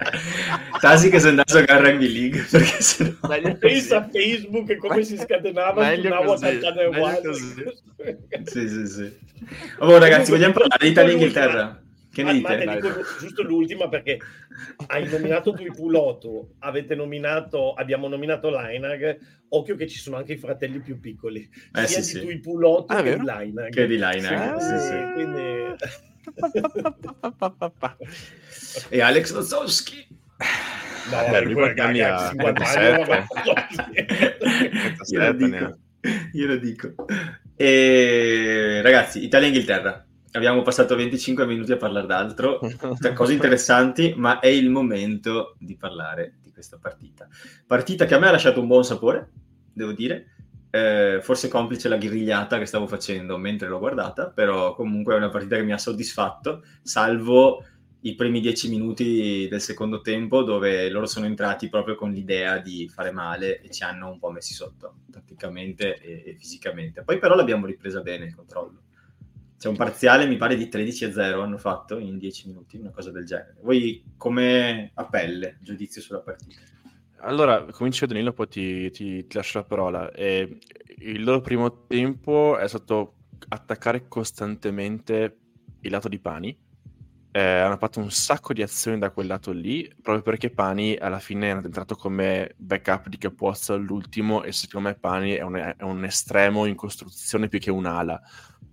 [0.80, 3.56] Tasi che sei andato a giocare Rugby League perché sennò...
[3.58, 6.60] pensa Facebook e come si scatenava meglio così.
[8.44, 9.18] sì sì sì
[9.80, 11.85] oh, ragazzi vogliamo parlare di Italia e Inghilterra
[12.16, 12.64] che ne dite?
[12.64, 14.18] Ma dico giusto l'ultima perché
[14.88, 19.18] hai nominato tu Tuipulotto, avete nominato, abbiamo nominato Lainag,
[19.50, 21.42] occhio che ci sono anche i fratelli più piccoli,
[21.74, 22.26] eh, sia sì, di sì.
[22.26, 23.70] Tuipulotto ah, che di Lainag.
[23.70, 24.96] Che di Lainag, sì, sì.
[25.14, 25.76] Quindi...
[28.90, 30.08] e Alex Lozowski.
[31.12, 32.30] No, Beh, lui anni ha?
[32.30, 33.28] 57.
[35.12, 35.78] io lo dico.
[36.32, 36.94] Io lo dico.
[37.58, 40.06] E, ragazzi, Italia-Inghilterra.
[40.36, 42.60] Abbiamo passato 25 minuti a parlare d'altro,
[43.02, 47.28] cioè, cose interessanti, ma è il momento di parlare di questa partita.
[47.66, 49.32] Partita che a me ha lasciato un buon sapore,
[49.72, 50.32] devo dire.
[50.70, 55.30] Eh, forse complice la grigliata che stavo facendo mentre l'ho guardata, però comunque è una
[55.30, 57.64] partita che mi ha soddisfatto, salvo
[58.02, 62.88] i primi dieci minuti del secondo tempo dove loro sono entrati proprio con l'idea di
[62.88, 67.04] fare male e ci hanno un po' messi sotto tatticamente e, e fisicamente.
[67.04, 68.82] Poi però l'abbiamo ripresa bene il controllo.
[69.58, 72.92] C'è un parziale, mi pare, di 13 a 0 hanno fatto in 10 minuti, una
[72.92, 73.56] cosa del genere.
[73.62, 76.60] Voi come a pelle, giudizio sulla partita?
[77.20, 80.12] Allora, comincio Danilo, poi ti, ti, ti lascio la parola.
[80.12, 80.60] E
[81.00, 83.16] il loro primo tempo è stato
[83.48, 85.38] attaccare costantemente
[85.82, 86.58] il lato di Pani,
[87.36, 91.20] eh, hanno fatto un sacco di azioni da quel lato lì, proprio perché Pani alla
[91.20, 95.84] fine è entrato come backup di Capozzo all'ultimo e secondo me Pani è un, è
[95.84, 98.22] un estremo in costruzione più che un'ala.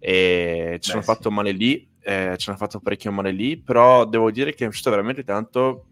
[0.05, 1.07] E ci hanno sì.
[1.07, 4.69] fatto male lì, eh, ci hanno fatto parecchio male lì, però devo dire che è
[4.69, 5.87] uscita veramente tanto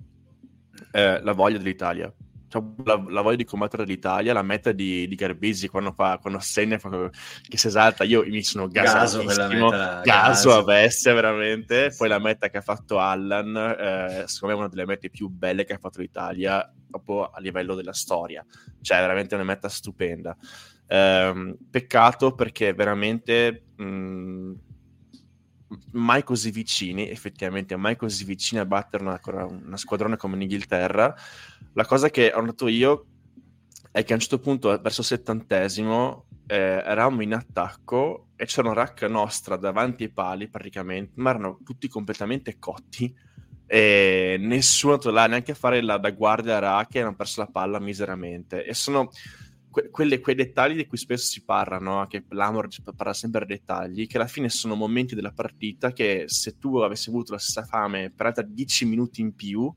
[0.90, 2.12] eh, la voglia dell'Italia.
[2.48, 6.40] Cioè, la, la, voglia di combattere l'Italia, la meta di, di Garbisi quando, fa, quando
[6.40, 7.08] segna fa,
[7.48, 10.58] che si esalta, io mi sono gasatissimo, gaso, gaso.
[10.58, 14.68] a bestia veramente, poi la meta che ha fatto Allan, eh, secondo me è una
[14.68, 18.44] delle mete più belle che ha fatto l'Italia proprio a livello della storia,
[18.80, 20.36] cioè veramente una meta stupenda.
[20.90, 23.66] Eh, peccato perché veramente...
[23.76, 24.52] Mh,
[25.92, 31.14] mai così vicini, effettivamente, mai così vicini a battere una, una squadrone come l'Inghilterra.
[31.74, 33.06] La cosa che ho notato io
[33.92, 38.70] è che a un certo punto, verso il settantesimo, eh, eravamo in attacco e c'era
[38.70, 43.14] una racca nostra davanti ai pali praticamente, ma erano tutti completamente cotti
[43.66, 47.46] e nessuno là neanche a fare la da guardia a Ra e hanno perso la
[47.46, 48.64] palla miseramente.
[48.64, 49.10] E sono
[49.70, 52.06] que- quelle, quei dettagli di cui spesso si parla, no?
[52.06, 56.58] che l'Amor parla sempre dei dettagli, che alla fine sono momenti della partita che se
[56.58, 59.72] tu avessi avuto la stessa fame per altri 10 minuti in più,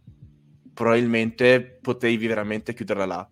[0.74, 3.30] probabilmente potevi veramente chiuderla là.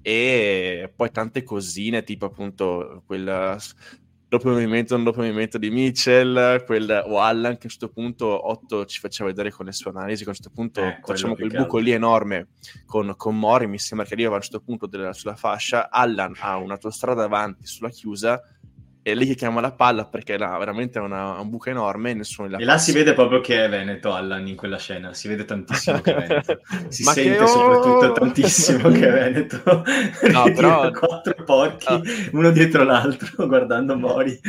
[0.00, 3.58] E poi tante cosine, tipo appunto quella
[4.34, 7.88] dopo il movimento, dopo il movimento di Mitchell, quel, o Allan che a un certo
[7.88, 10.98] punto Otto ci faceva vedere con le sue analisi, che a un certo punto eh,
[11.02, 12.48] facciamo quel buco lì enorme
[12.84, 16.34] con, con, Mori, mi sembra che arriva a un certo punto della, sulla fascia, Allan
[16.40, 18.42] ha un'autostrada davanti sulla chiusa
[19.04, 22.14] è lì che chiama la palla perché là veramente è una, un buco enorme e
[22.14, 25.28] nessuno la E là si vede proprio che è Veneto Allan in quella scena, si
[25.28, 26.60] vede tantissimo che è Veneto.
[26.88, 27.46] Si sente ho...
[27.46, 29.62] soprattutto tantissimo che è Veneto.
[30.32, 30.90] No, però...
[30.90, 32.02] quattro porchi, no.
[32.32, 34.40] uno dietro l'altro, guardando Mori.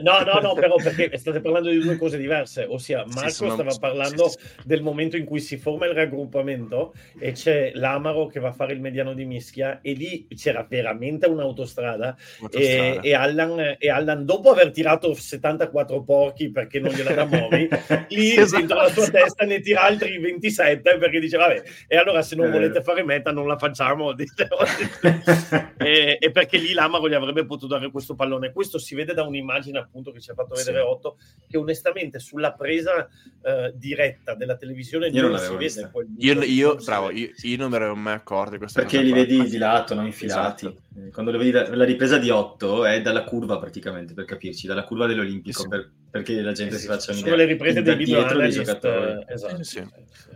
[0.00, 3.76] no, no, no, però perché state parlando di due cose diverse, ossia Marco sì, stava
[3.78, 4.62] parlando sì, sì.
[4.64, 8.72] del momento in cui si forma il raggruppamento e c'è l'Amaro che va a fare
[8.72, 13.00] il mediano di Mischia e lì c'era veramente un'autostrada, un'autostrada.
[13.02, 17.68] E, e Allan e Allan, dopo aver tirato 74 porchi perché non gliela Mori,
[18.08, 18.58] lì esatto.
[18.58, 22.46] dentro la sua testa ne tira altri 27 perché dice, vabbè, e allora se non
[22.46, 22.50] eh.
[22.50, 24.14] volete fare meta non la facciamo.
[25.76, 28.52] e, e, perché lì l'Amaro gli avrebbe potuto dare questo pallone.
[28.52, 30.86] Questo si vede da un'immagine appunto che ci ha fatto vedere sì.
[30.86, 31.16] Otto,
[31.48, 35.90] che onestamente sulla presa uh, diretta della televisione io non si vede.
[36.18, 39.42] Io, io, bravo, io, io, non mi ero mai accorto di questa Perché li vedi
[39.48, 40.66] di lato, non infilati.
[40.66, 40.86] Esatto.
[41.12, 44.66] Quando lo vedi da, la ripresa di 8 è dalla curva curva praticamente, per capirci,
[44.66, 45.68] dalla curva dell'Olimpico, sì.
[45.68, 47.30] per, perché la gente si faccia un'idea.
[47.30, 49.24] Sono le riprese dei video dei giocatori.
[49.26, 49.62] Esatto.
[49.62, 49.86] Sì,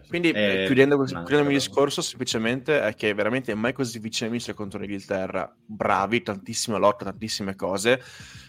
[0.09, 4.55] Quindi, eh, chiudendo, chiudendo il mio discorso, semplicemente è che veramente mai così vicino a
[4.55, 8.01] contro l'Inghilterra, bravi, tantissima lotta, tantissime cose.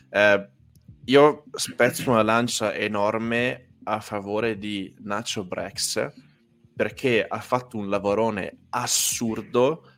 [0.10, 0.50] Eh,
[1.06, 6.10] io spezzo una lancia enorme a favore di Nacho Brex,
[6.74, 9.90] perché ha fatto un lavorone assurdo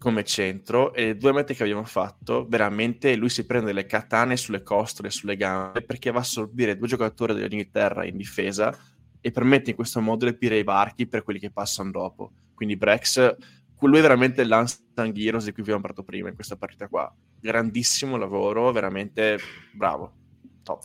[0.00, 4.34] come centro e le due mete che abbiamo fatto, veramente lui si prende le katane
[4.38, 8.74] sulle costole, sulle gambe, perché va a assorbire due giocatori dell'Inghilterra in difesa
[9.20, 12.32] e permette in questo modo di aprire i varchi per quelli che passano dopo.
[12.54, 13.36] Quindi Brex,
[13.80, 17.14] lui è veramente l'Unsung Heroes di cui abbiamo parlato prima in questa partita qua.
[17.38, 19.38] Grandissimo lavoro, veramente
[19.72, 20.14] bravo.
[20.62, 20.82] Top.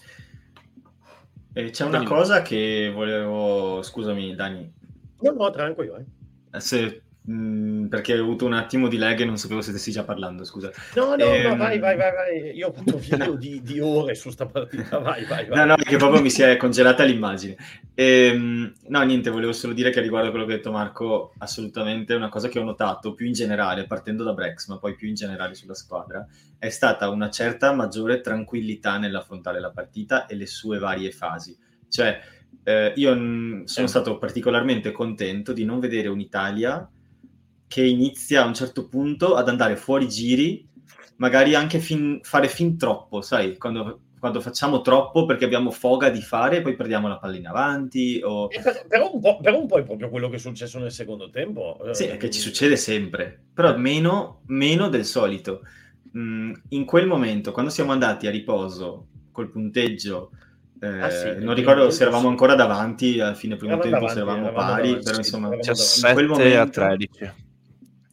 [1.54, 2.06] E c'è una Dani.
[2.06, 3.82] cosa che volevo...
[3.82, 4.74] Scusami Dani.
[5.22, 6.04] No, no, tranquillo.
[6.52, 6.60] Eh.
[6.60, 10.04] Se Mm, perché ho avuto un attimo di lag e non sapevo se stessi già
[10.04, 10.72] parlando, scusa.
[10.94, 11.50] No, no, ehm...
[11.50, 12.56] no, vai, vai, vai, vai.
[12.56, 15.58] Io ho fatto video di, di, ore su sta partita, vai, vai, vai.
[15.58, 17.56] No, no, che proprio mi si è congelata l'immagine.
[17.96, 22.14] Ehm, no, niente, volevo solo dire che riguardo a quello che ha detto Marco, assolutamente
[22.14, 25.16] una cosa che ho notato più in generale, partendo da Brex, ma poi più in
[25.16, 26.28] generale sulla squadra,
[26.60, 31.58] è stata una certa maggiore tranquillità nell'affrontare la partita e le sue varie fasi.
[31.90, 32.22] Cioè,
[32.64, 36.88] eh, io sono stato particolarmente contento di non vedere un'Italia
[37.68, 40.68] che inizia a un certo punto ad andare fuori giri,
[41.18, 46.22] magari anche fin, fare fin troppo, sai, quando, quando, facciamo troppo perché abbiamo foga di
[46.22, 48.22] fare e poi perdiamo la pallina avanti.
[48.24, 48.48] O...
[48.48, 51.80] Per, però, un per, un po', è proprio quello che è successo nel secondo tempo.
[51.92, 55.62] Sì, è che ci succede sempre, però meno, meno del solito.
[56.18, 60.32] Mm, in quel momento, quando siamo andati a riposo col punteggio
[60.80, 64.20] eh, ah, sì, non ricordo se eravamo ancora davanti a fine primo tempo, davanti, se
[64.20, 67.34] eravamo, eravamo pari, davanti, però insomma, 17 in quel momento, a 13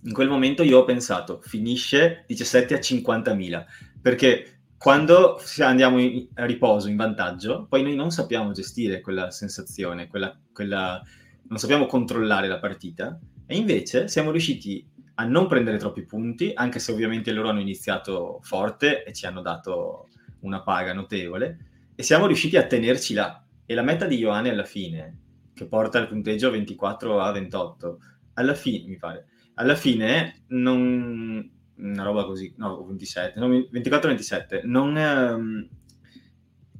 [0.04, 3.64] in quel momento io ho pensato, finisce 17 a 50.000,
[4.00, 10.08] perché quando andiamo in, a riposo in vantaggio, poi noi non sappiamo gestire quella sensazione,
[10.08, 11.00] quella, quella,
[11.48, 14.84] non sappiamo controllare la partita, e invece siamo riusciti
[15.14, 19.40] a non prendere troppi punti, anche se ovviamente loro hanno iniziato forte e ci hanno
[19.40, 20.08] dato
[20.40, 21.58] una paga notevole,
[21.94, 23.40] e siamo riusciti a tenerci là.
[23.64, 25.18] E la meta di Ioane alla fine,
[25.54, 27.98] che porta il punteggio 24 a 28,
[28.34, 34.96] alla fine, mi pare, alla fine non una roba così, no, 27, no, 24-27, non,
[34.96, 35.68] ehm,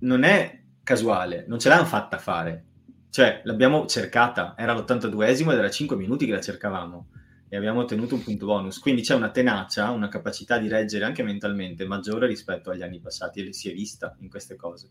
[0.01, 2.67] non è casuale, non ce l'hanno fatta fare.
[3.11, 7.09] Cioè, l'abbiamo cercata, era l'82esimo ed era 5 minuti che la cercavamo
[7.49, 8.79] e abbiamo ottenuto un punto bonus.
[8.79, 13.47] Quindi c'è una tenacia, una capacità di reggere anche mentalmente maggiore rispetto agli anni passati
[13.47, 14.89] e si è vista in queste cose.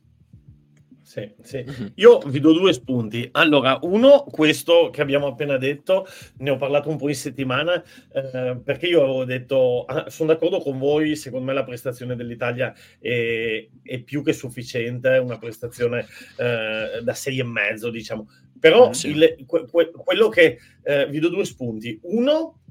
[1.12, 1.62] Sì, sì.
[1.67, 1.91] Mhm.
[1.95, 3.28] Io vi do due spunti.
[3.34, 8.58] Allora, uno, questo che abbiamo appena detto, ne ho parlato un po' in settimana, eh,
[8.63, 13.67] perché io avevo detto, ah, sono d'accordo con voi, secondo me la prestazione dell'Italia è,
[13.84, 16.06] è più che sufficiente, una prestazione
[16.38, 18.30] eh, da sei e mezzo, diciamo.
[18.58, 19.10] Però mm, sì.
[19.10, 22.00] il, que, que, quello che eh, vi do due spunti.
[22.04, 22.62] Uno,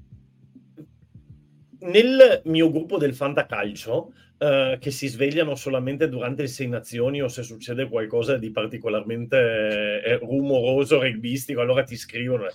[1.81, 7.29] nel mio gruppo del Fantacalcio, uh, che si svegliano solamente durante le sei nazioni o
[7.29, 12.46] se succede qualcosa di particolarmente eh, rumoroso, rugbyistico, allora ti scrivono,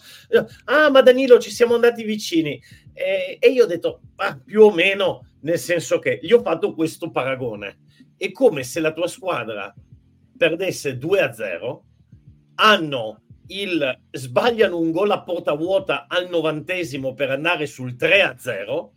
[0.66, 2.62] ah ma Danilo ci siamo andati vicini.
[2.94, 6.74] E, e io ho detto, ah, più o meno, nel senso che gli ho fatto
[6.74, 7.80] questo paragone.
[8.18, 9.74] È come se la tua squadra
[10.38, 11.84] perdesse 2 a 0,
[12.56, 18.36] hanno il sbagliano un gol a porta vuota al novantesimo per andare sul 3 a
[18.38, 18.95] 0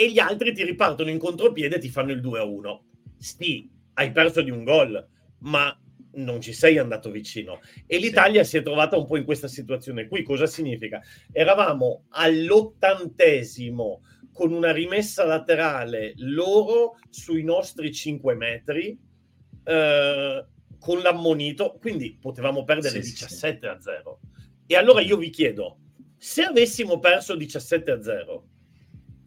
[0.00, 2.84] e gli altri ti ripartono in contropiede e ti fanno il 2 a 1.
[3.18, 5.06] Sì, hai perso di un gol,
[5.40, 5.78] ma
[6.12, 7.60] non ci sei andato vicino.
[7.84, 8.48] E l'Italia sì.
[8.48, 10.22] si è trovata un po' in questa situazione qui.
[10.22, 11.02] Cosa significa?
[11.30, 14.00] Eravamo all'ottantesimo
[14.32, 18.98] con una rimessa laterale loro sui nostri 5 metri
[19.64, 20.46] eh,
[20.78, 23.66] con l'ammonito, quindi potevamo perdere sì, 17 sì.
[23.66, 24.20] a 0.
[24.66, 25.78] E allora io vi chiedo,
[26.16, 28.44] se avessimo perso 17 a 0,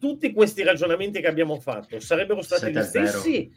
[0.04, 3.50] tutti questi ragionamenti che abbiamo fatto sarebbero stati gli stessi?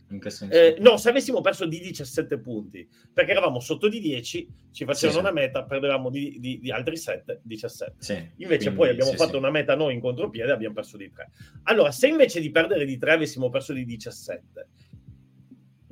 [0.47, 5.19] Eh, no, se avessimo perso di 17 punti, perché eravamo sotto di 10, ci facevano
[5.19, 7.95] sì, una meta, perdevamo di, di, di, altri 7, 17.
[7.97, 11.11] Sì, invece quindi, poi abbiamo sì, fatto una meta noi in contropiede abbiamo perso di
[11.11, 11.29] 3.
[11.63, 14.67] Allora, se invece di perdere di 3 avessimo perso di 17,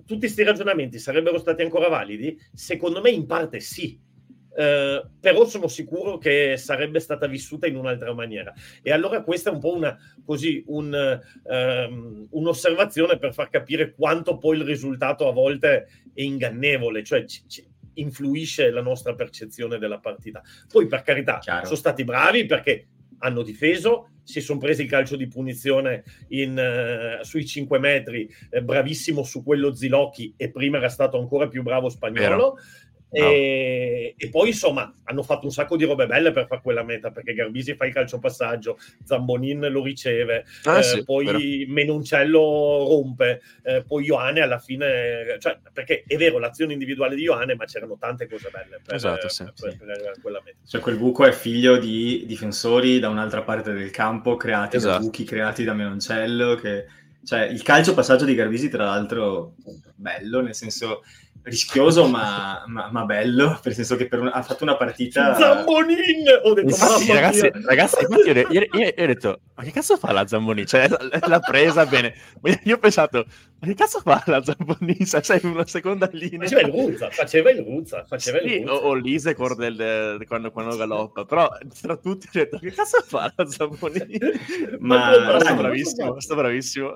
[0.06, 2.40] tutti questi ragionamenti sarebbero stati ancora validi?
[2.54, 4.00] Secondo me in parte sì,
[4.56, 8.54] eh, però sono sicuro che sarebbe stata vissuta in un'altra maniera.
[8.82, 14.38] E allora questa è un po' una, così, un, um, un'osservazione per far capire quanto
[14.38, 20.00] poi il risultato a volte è ingannevole, cioè ci, ci influisce la nostra percezione della
[20.00, 20.42] partita.
[20.72, 21.66] Poi per carità, Chiaro.
[21.66, 22.88] sono stati bravi perché
[23.20, 28.62] hanno difeso, si sono presi il calcio di punizione in, uh, sui 5 metri, eh,
[28.62, 32.54] bravissimo su quello Zilocchi e prima era stato ancora più bravo spagnolo.
[32.54, 32.56] Vero
[33.10, 37.12] E, e, poi insomma hanno fatto un sacco di robe belle per fare quella meta
[37.12, 41.40] perché Garbisi fa il calcio passaggio, Zambonin lo riceve, ah, eh, sì, poi vero.
[41.68, 42.40] Menoncello
[42.90, 47.66] rompe, eh, poi Ioane alla fine, cioè, perché è vero l'azione individuale di Ioane, ma
[47.66, 49.78] c'erano tante cose belle per, esatto, sì, per, sì.
[49.78, 50.58] per quella meta.
[50.66, 54.98] Cioè quel buco è figlio di difensori da un'altra parte del campo creati esatto.
[54.98, 56.86] da buchi creati da Menoncello che
[57.26, 59.56] cioè, il calcio passaggio di Garbisi, tra l'altro,
[59.96, 61.02] bello, nel senso
[61.46, 65.36] rischioso ma, ma, ma, bello, nel senso che un, ha fatto una partita...
[65.36, 66.26] Zambonin!
[66.44, 70.12] Ho detto, infatti, ragazzi, ragazzi, infatti io, io, io, ho detto, ma che cazzo fa
[70.12, 70.66] la Zambonin?
[70.66, 70.90] Cioè,
[71.28, 72.14] l'ha presa bene.
[72.64, 73.26] Io ho pensato,
[73.60, 75.24] ma che cazzo fa la Zambonisa?
[75.24, 76.48] Sei una seconda linea.
[76.48, 78.04] Faceva il Ruzza, faceva il Ruzza.
[78.04, 78.74] Faceva sì, il Ruzza.
[78.74, 81.24] O, o l'Isecor del, quando, quando galoppa.
[81.24, 81.50] Però
[81.82, 84.06] tra tutti ho detto, che cazzo fa la Zambonisa?
[84.80, 86.96] ma sto bravissimo, sto bravissimo.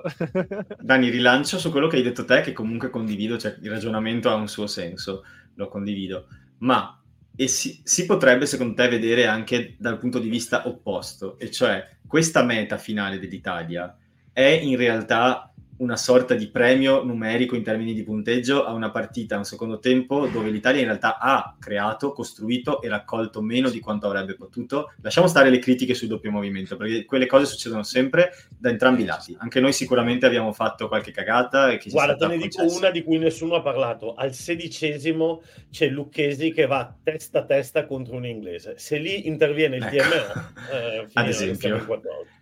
[0.80, 4.34] Dani, rilancio su quello che hai detto te, che comunque condivido, cioè il ragionamento ha
[4.34, 6.26] un suo senso, lo condivido.
[6.58, 6.99] Ma
[7.40, 11.88] e si, si, potrebbe, secondo te, vedere anche dal punto di vista opposto, e cioè
[12.06, 13.96] questa meta finale dell'Italia
[14.30, 15.49] è in realtà
[15.80, 19.78] una sorta di premio numerico in termini di punteggio a una partita, a un secondo
[19.78, 24.92] tempo, dove l'Italia in realtà ha creato, costruito e raccolto meno di quanto avrebbe potuto.
[25.00, 29.06] Lasciamo stare le critiche sul doppio movimento, perché quelle cose succedono sempre da entrambi i
[29.06, 29.34] lati.
[29.38, 31.70] Anche noi sicuramente abbiamo fatto qualche cagata.
[31.70, 34.14] E che Guarda, te ne dico una di cui nessuno ha parlato.
[34.14, 38.74] Al sedicesimo c'è Lucchesi che va testa a testa contro un inglese.
[38.76, 39.96] Se lì interviene il ecco.
[39.96, 41.84] TMO, eh, ad, esempio,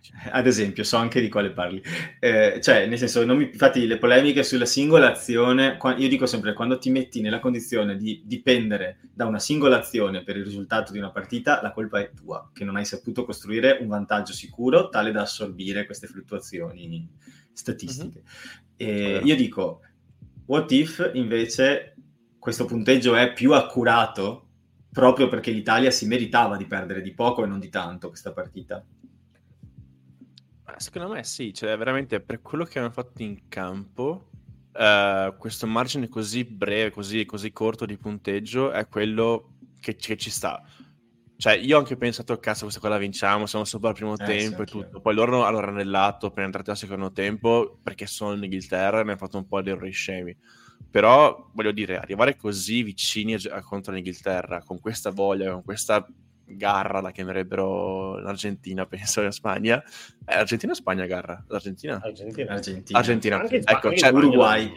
[0.31, 1.81] ad esempio, so anche di quale parli.
[2.19, 6.77] Eh, cioè, nel senso, mi, infatti le polemiche sulla singola azione, io dico sempre, quando
[6.77, 11.11] ti metti nella condizione di dipendere da una singola azione per il risultato di una
[11.11, 15.21] partita, la colpa è tua, che non hai saputo costruire un vantaggio sicuro tale da
[15.21, 17.07] assorbire queste fluttuazioni
[17.53, 18.23] statistiche.
[18.81, 19.25] Mm-hmm.
[19.25, 19.81] Io dico,
[20.45, 21.95] what if invece
[22.39, 24.45] questo punteggio è più accurato
[24.91, 28.83] proprio perché l'Italia si meritava di perdere di poco e non di tanto questa partita?
[30.77, 34.29] Secondo me sì, cioè veramente per quello che hanno fatto in campo,
[34.73, 40.29] uh, questo margine così breve, così, così, corto di punteggio è quello che, che, ci
[40.29, 40.63] sta.
[41.35, 44.25] Cioè, io ho anche pensato, cazzo, questa qua la vinciamo, siamo sopra il primo eh,
[44.25, 44.99] tempo sì, e tutto.
[44.99, 49.11] Poi loro hanno ranellato per entrare al secondo tempo perché sono in Inghilterra e ne
[49.11, 50.35] hanno fatto un po' di errori scemi.
[50.91, 56.05] Però, voglio dire, arrivare così vicini a, a, contro l'Inghilterra, con questa voglia, con questa
[56.55, 59.83] Garra la chiamerebbero l'Argentina, penso, in Spagna.
[60.25, 61.43] Eh, Argentina o Spagna Garra?
[61.47, 61.99] L'Argentina?
[62.03, 62.53] Argentina.
[62.53, 62.99] Argentina.
[62.99, 63.43] Argentina.
[63.45, 64.71] Ecco, c'è Uruguay.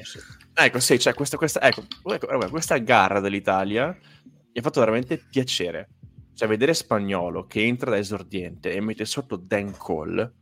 [0.54, 5.88] Ecco, sì, c'è questa, questa, ecco, ecco, questa garra dell'Italia mi ha fatto veramente piacere.
[6.34, 10.32] Cioè, vedere Spagnolo che entra da esordiente e mette sotto Dan Cole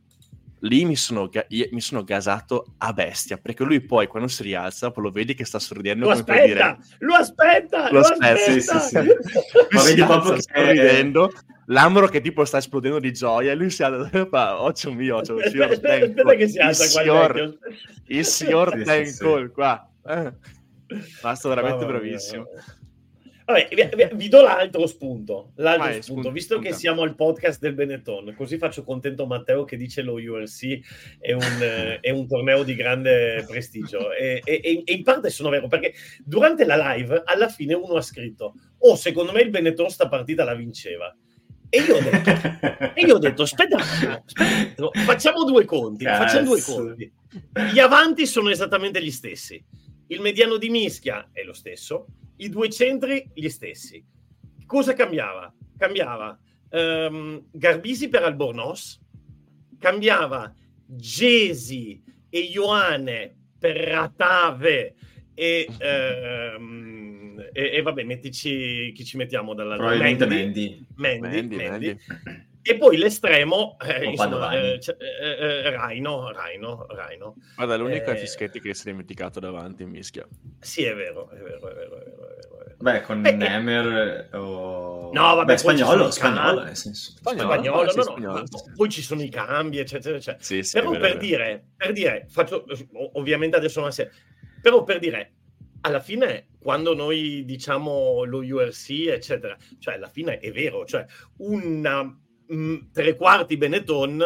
[0.61, 4.91] lì mi sono, ga- mi sono, gasato a bestia perché lui poi quando si rialza
[4.91, 8.37] poi lo vedi che sta sorridendo lo aspetta, dire, lo aspetta lo, lo aspetta, aspetta.
[8.37, 8.95] Sì, sì, sì.
[9.71, 11.31] ma vedi proprio che sta ridendo
[11.65, 15.17] l'ambro che tipo sta esplodendo di gioia e lui si alza e fa occhio mio
[15.17, 17.57] occhio, il signor aspetta, aspetta che si alza il signor,
[18.05, 20.33] il signor sì, Tencol qua eh.
[21.23, 22.79] ma sto veramente oh, bravissimo mia.
[23.51, 25.51] Vabbè, vi, vi, do l'altro spunto.
[25.55, 26.69] L'altro Vai, spunto, spunto, visto spunto.
[26.69, 31.33] che siamo al podcast del Benetton, così faccio contento Matteo che dice lo URC è
[31.33, 31.41] un,
[31.99, 34.13] è un torneo di grande prestigio.
[34.13, 35.93] E, e, e, in parte sono vero, perché
[36.23, 40.43] durante la live alla fine uno ha scritto: Oh, secondo me il Benetton sta partita
[40.43, 41.15] la vinceva.
[41.73, 42.29] E io ho detto,
[42.95, 46.21] e io ho detto aspetta, aspetta, facciamo due conti, Cazzo.
[46.21, 47.13] facciamo due conti.
[47.71, 49.63] Gli avanti sono esattamente gli stessi.
[50.07, 52.07] Il mediano di mischia è lo stesso,
[52.41, 54.03] i due centri gli stessi.
[54.65, 55.53] Cosa cambiava?
[55.77, 56.37] Cambiava
[56.71, 58.99] um, Garbisi per Albornoz,
[59.79, 60.53] cambiava
[60.85, 64.95] Gesi e Ioane per Ratave
[65.33, 65.67] e,
[66.57, 70.85] um, e, e, vabbè, mettici chi ci mettiamo dalla Probabilmente Mendy.
[70.95, 71.87] Mendy, Mendy, Mendy.
[71.87, 71.99] Mendy.
[72.63, 77.35] E poi l'estremo, eh, insomma, eh, eh, eh, Raino, Raino, Raino.
[77.55, 80.27] Guarda, l'unico è Fischetti che si è dimenticato davanti in mischia.
[80.59, 81.97] Sì, è vero, è vero, è vero.
[81.97, 82.75] È vero, è vero.
[82.77, 85.09] Beh, con Beh, Nemer o...
[85.11, 87.13] No, vabbè, Beh, spagnolo, spagnolo, nel senso.
[87.15, 88.43] Spagnolo, spagnolo, no, no, spagnolo.
[88.75, 90.43] Poi ci sono i cambi, eccetera, eccetera.
[90.43, 92.65] Sì, sì, Però vero, per, dire, per dire, faccio,
[93.13, 94.11] ovviamente adesso una serie,
[94.61, 95.33] però per dire,
[95.81, 101.03] alla fine quando noi diciamo lo URC eccetera cioè alla fine è vero cioè
[101.37, 102.20] una
[102.51, 104.23] mh, mm, tre quarti Benetton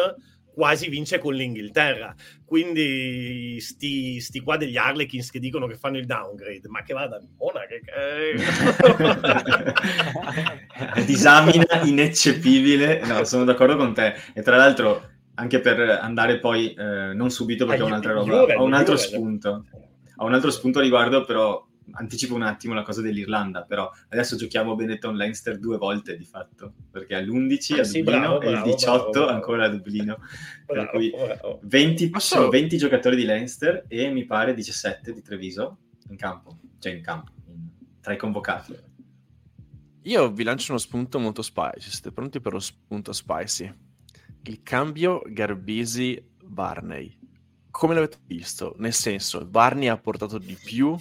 [0.56, 2.14] quasi vince con l'Inghilterra.
[2.46, 7.20] Quindi sti, sti, qua degli Harlequins che dicono che fanno il downgrade, ma che vada
[7.68, 7.82] che...
[10.96, 11.04] Eh.
[11.04, 14.14] Disamina ineccepibile, no, sono d'accordo con te.
[14.32, 18.64] E tra l'altro, anche per andare poi, eh, non subito perché ho un'altra roba, ho
[18.64, 19.66] un altro spunto.
[20.16, 21.62] Ho un altro spunto a riguardo, però
[21.92, 26.74] anticipo un attimo la cosa dell'Irlanda, però adesso giochiamo Benetton Leinster due volte di fatto,
[26.90, 30.18] perché all'11 ah, a sì, Dublino bravo, e il 18 bravo, ancora a Dublino.
[30.66, 31.12] per cui
[31.62, 35.78] 20, sono 20 giocatori di Leinster e mi pare 17 di Treviso
[36.08, 37.68] in campo, cioè in campo, in,
[38.00, 38.94] tra i convocati.
[40.02, 43.72] Io vi lancio uno spunto molto spicy, siete pronti per lo spunto spicy?
[44.42, 47.18] Il cambio Garbisi-Barney.
[47.72, 48.76] Come l'avete visto?
[48.78, 50.96] Nel senso, Barney ha portato di più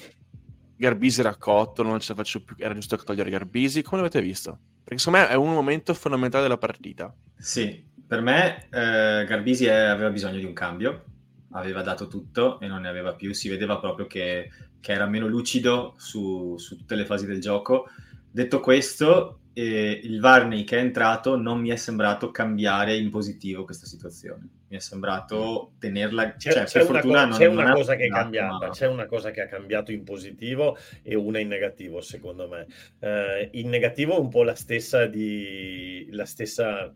[0.78, 3.82] Garbisi era cotto, non ce la faccio più, era giusto togliere Garbisi.
[3.82, 4.58] Come l'avete visto?
[4.84, 7.14] Perché secondo me è un momento fondamentale della partita.
[7.38, 11.06] Sì, per me eh, Garbisi è, aveva bisogno di un cambio,
[11.52, 14.50] aveva dato tutto e non ne aveva più, si vedeva proprio che,
[14.80, 17.88] che era meno lucido su, su, tutte le fasi del gioco.
[18.30, 23.64] Detto questo, eh, il Varney che è entrato non mi è sembrato cambiare in positivo
[23.64, 24.49] questa situazione.
[24.68, 27.95] Mi è sembrato tenerla c'è, cioè, c'è per una, fortuna co- non, c'è una cosa
[27.95, 28.70] che è cambiata ma...
[28.70, 32.68] c'è una cosa che ha cambiato in positivo e una in negativo secondo me.
[32.99, 36.91] Eh, in negativo un po' la stessa di la stessa eh,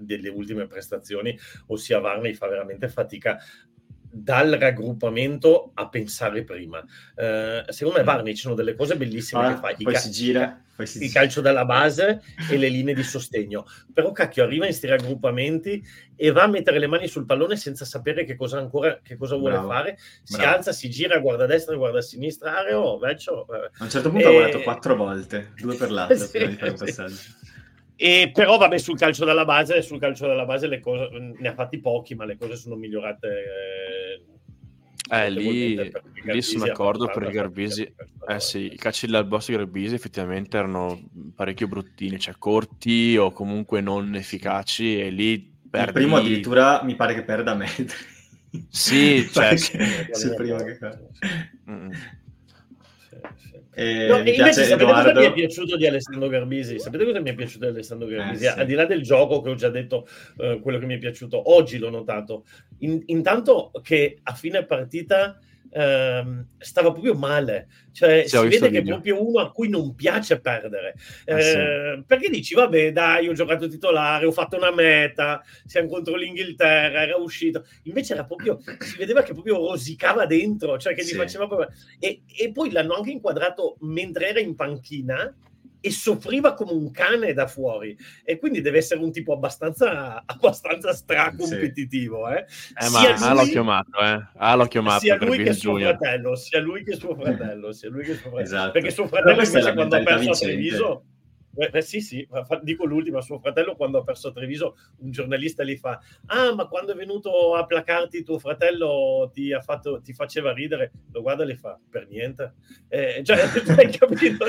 [0.00, 3.38] delle ultime prestazioni ossia Varney fa veramente fatica
[4.14, 6.78] dal raggruppamento a pensare prima.
[6.78, 9.74] Uh, secondo me, Barney ci sono delle cose bellissime ah, che fa.
[9.82, 10.62] Poi ca- si gira.
[10.76, 13.66] Poi si il calcio dalla base e le linee di sostegno.
[13.92, 15.84] Però, cacchio, arriva in questi raggruppamenti
[16.16, 19.36] e va a mettere le mani sul pallone senza sapere che cosa ancora che cosa
[19.36, 19.68] vuole Bravo.
[19.68, 19.98] fare.
[20.22, 20.56] Si Bravo.
[20.56, 22.58] alza, si gira, guarda a destra, guarda a sinistra.
[22.58, 23.46] Areo, vecchio.
[23.52, 23.70] Eh.
[23.78, 24.28] A un certo punto e...
[24.28, 27.52] ha guardato quattro volte, due per lato, sì, prima di fare un passaggio.
[27.96, 31.54] E però vabbè sul calcio dalla base, sul calcio dalla base le cose, ne ha
[31.54, 33.28] fatti pochi, ma le cose sono migliorate.
[35.10, 35.92] Eh, eh lì,
[36.24, 37.94] lì sono d'accordo per i Garbisi.
[38.26, 41.00] Eh sì, i calci dal boss Garbisi effettivamente erano
[41.36, 45.86] parecchio bruttini, cioè corti o comunque non efficaci e lì perdi...
[45.86, 47.86] Il primo addirittura mi pare che perda metri.
[48.68, 49.56] Sì, cioè...
[49.56, 50.78] sì, prima che.
[51.70, 51.90] Mm.
[53.74, 55.10] Eh, no, invece sapete Edoardo...
[55.10, 56.78] cosa mi è piaciuto di Alessandro Garbisi?
[56.78, 58.44] Sapete cosa mi è piaciuto di Alessandro eh, Garbisi?
[58.44, 58.58] Eh, sì.
[58.58, 60.06] Al di là del gioco che ho già detto,
[60.38, 62.44] eh, quello che mi è piaciuto, oggi l'ho notato.
[62.78, 65.38] In, intanto che a fine partita
[65.74, 67.68] ehm, stava proprio male.
[67.92, 70.94] Cioè, si vede che è proprio uno a cui non piace perdere.
[71.26, 71.56] Ah, sì.
[71.56, 77.02] Eh, perché dici, vabbè, dai, ho giocato titolare, ho fatto una meta, siamo contro l'Inghilterra,
[77.02, 77.66] era uscito.
[77.84, 81.14] Invece era proprio, si vedeva che proprio rosicava dentro, cioè che sì.
[81.14, 81.68] gli faceva proprio...
[81.98, 85.34] E, e poi l'hanno anche inquadrato mentre era in panchina
[85.84, 90.94] e soffriva come un cane da fuori e quindi deve essere un tipo abbastanza, abbastanza
[90.94, 92.46] stracompetitivo eh.
[92.80, 94.26] eh ma lui, ah, l'ho chiamato eh.
[94.34, 98.02] ah, l'ho chiamato sia lui che suo fratello sia lui che suo fratello sia lui
[98.02, 98.70] che suo fratello esatto.
[98.70, 101.04] perché suo fratello invece quando ha perso a Treviso
[101.56, 102.26] eh, eh, sì, sì,
[102.62, 106.92] dico l'ultima, suo fratello quando ha perso Treviso, un giornalista gli fa, ah, ma quando
[106.92, 111.46] è venuto a placarti tuo fratello ti, ha fatto, ti faceva ridere, lo guarda e
[111.46, 112.54] le fa, per niente.
[112.88, 113.38] Eh, cioè,
[113.76, 114.46] hai capito?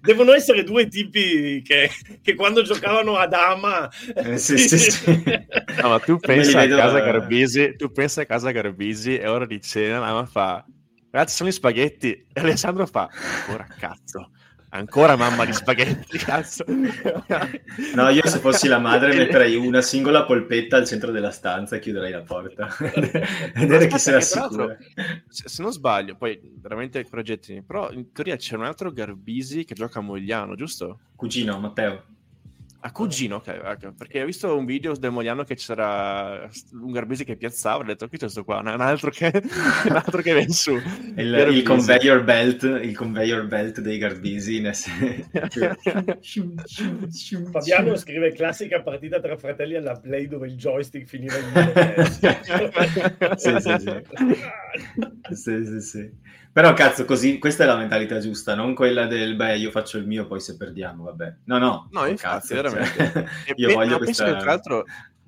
[0.00, 1.90] Devono essere due tipi che,
[2.22, 3.88] che quando giocavano a dama...
[4.14, 5.22] Eh, sì, sì, sì.
[5.80, 9.60] No, ma tu pensa a casa Garbisi, tu pensa a casa Garbisi, è ora di
[9.60, 10.64] cena, la mamma fa,
[11.10, 13.08] ragazzi sono gli spaghetti, e Alessandro fa,
[13.50, 14.30] ora cazzo
[14.70, 16.64] Ancora mamma di spaghetti, cazzo.
[17.94, 21.78] No, io se fossi la madre metterei una singola polpetta al centro della stanza e
[21.78, 22.68] chiuderei la porta.
[23.54, 24.76] Vedere chi se la assicura.
[25.28, 30.00] Se non sbaglio, poi veramente progetti, però in teoria c'è un altro Garbisi che gioca
[30.00, 31.00] a Mogliano, giusto?
[31.16, 32.04] Cugino, Matteo.
[32.80, 37.34] A cugino, ok, perché ho visto un video del Mogliano che c'era un Garbisi che
[37.34, 40.80] piazzava, ho detto qui c'è questo qua, un altro che, un altro che viene su.
[41.16, 44.62] Il, il, conveyor belt, il conveyor belt dei Garbisi.
[47.50, 52.06] Fabiano scrive classica partita tra fratelli alla play dove il joystick finiva in
[53.36, 54.04] sì, sì, sì.
[55.34, 56.10] sì, sì, sì.
[56.58, 60.08] Però cazzo, così, questa è la mentalità giusta, non quella del beh, io faccio il
[60.08, 61.36] mio, poi se perdiamo, vabbè.
[61.44, 63.12] No, no, no infatti, cazzo, veramente.
[63.46, 64.24] Cioè, io voglio no, questa...
[64.24, 64.84] Penso che tra l'altro,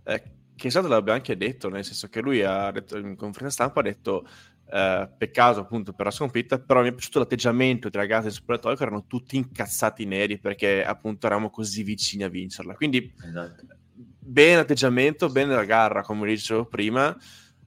[0.06, 0.22] eh,
[0.56, 3.84] che esatto l'abbiamo anche detto, nel senso che lui ha detto in conferenza stampa, ha
[3.84, 4.26] detto
[4.72, 8.74] eh, peccato appunto per la sconfitta, però mi è piaciuto l'atteggiamento dei ragazzi del spogliatoio
[8.74, 12.74] che erano tutti incazzati neri perché appunto eravamo così vicini a vincerla.
[12.74, 13.66] Quindi esatto.
[14.18, 17.16] bene l'atteggiamento, bene la garra, come dicevo prima.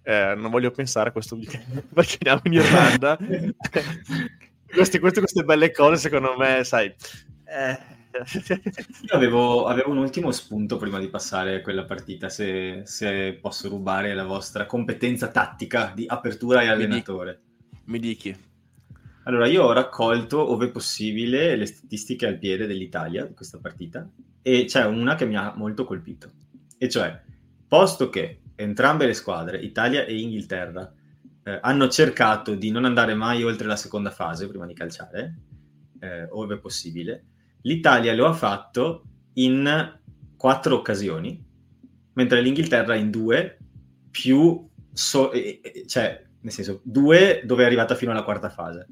[0.04, 3.18] Eh, non voglio pensare a questo weekend perché andiamo in Irlanda.
[4.68, 6.94] queste, queste, queste, belle cose, secondo me, sai.
[7.46, 7.92] Eh.
[8.14, 13.70] Io avevo, avevo, un ultimo spunto prima di passare a quella partita, se, se, posso
[13.70, 17.42] rubare la vostra competenza tattica di apertura e allenatore.
[17.86, 18.52] Mi dichi.
[19.24, 24.08] Allora, io ho raccolto, ove possibile, le statistiche al piede dell'Italia di questa partita
[24.42, 26.30] e c'è una che mi ha molto colpito.
[26.78, 27.20] E cioè,
[27.68, 30.92] posto che entrambe le squadre, Italia e Inghilterra,
[31.44, 35.40] eh, hanno cercato di non andare mai oltre la seconda fase prima di calciare,
[36.00, 37.26] eh, ove possibile.
[37.62, 40.00] L'Italia lo ha fatto in
[40.38, 41.44] quattro occasioni,
[42.14, 43.58] mentre l'Inghilterra in due,
[44.12, 45.32] più, so-
[45.88, 48.88] cioè, nel senso, due dove è arrivata fino alla quarta fase.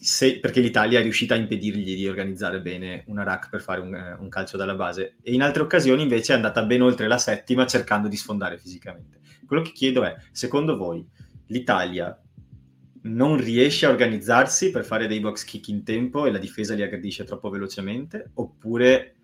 [0.00, 4.16] Se, perché l'Italia è riuscita a impedirgli di organizzare bene una rack per fare un,
[4.20, 7.66] un, calcio dalla base e in altre occasioni invece è andata ben oltre la settima
[7.66, 9.18] cercando di sfondare fisicamente.
[9.44, 11.04] Quello che chiedo è, secondo voi
[11.46, 12.16] l'Italia
[13.02, 16.82] non riesce a organizzarsi per fare dei box kick in tempo e la difesa li
[16.82, 19.14] aggredisce troppo velocemente oppure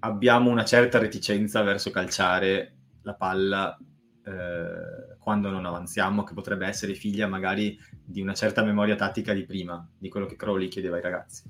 [0.00, 3.76] abbiamo una certa reticenza verso calciare la palla
[4.24, 9.46] eh, quando non avanziamo, che potrebbe essere figlia magari di una certa memoria tattica di
[9.46, 11.42] prima, di quello che Crowley chiedeva ai ragazzi.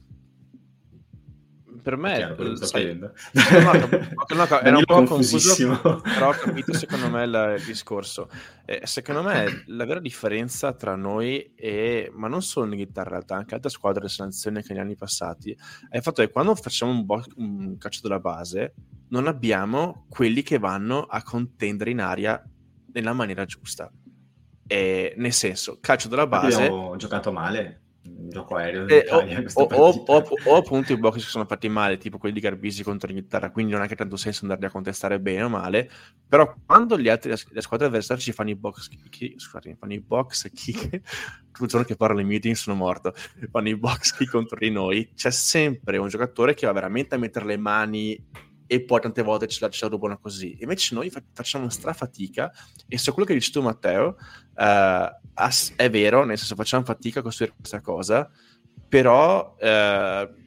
[1.83, 2.95] Per me Chiaro, quello sto sì.
[2.95, 8.31] no, no, no, era un po' confuso però ho capito secondo me il, il discorso.
[8.65, 13.15] Eh, secondo me la vera differenza tra noi e ma non solo in Inghilterra in
[13.17, 15.55] realtà anche altre squadre delle selezioni che negli anni passati
[15.91, 18.75] è il fatto che quando facciamo un, bo- un calcio della base
[19.09, 22.43] non abbiamo quelli che vanno a contendere in aria
[22.95, 23.91] nella maniera giusta.
[24.67, 26.63] E, nel senso calcio della base.
[26.65, 27.83] Abbiamo giocato male
[28.29, 32.19] gioco aereo eh, o, o, o, o, appunto i box che sono fatti male tipo
[32.19, 35.45] quelli di Garbisi contro l'Inghilterra quindi non ha che tanto senso andarli a contestare bene
[35.45, 35.91] o male.
[36.29, 40.01] Però quando gli altri le squadre avversarie ci fanno i box kick scusate, fanno i
[40.01, 41.01] box kick
[41.51, 43.15] tutto il giorno che parlo nei meeting sono morto.
[43.51, 45.13] Fanno i box kick contro di noi.
[45.15, 48.23] C'è sempre un giocatore che va veramente a mettere le mani
[48.67, 50.57] e poi tante volte ce la, ce la rubano così.
[50.61, 52.53] Invece noi fa- facciamo strafatica
[52.89, 54.17] e su quello che dici tu Matteo
[54.57, 58.31] uh, è vero, nel senso facciamo fatica a costruire questa cosa,
[58.89, 60.43] però uh,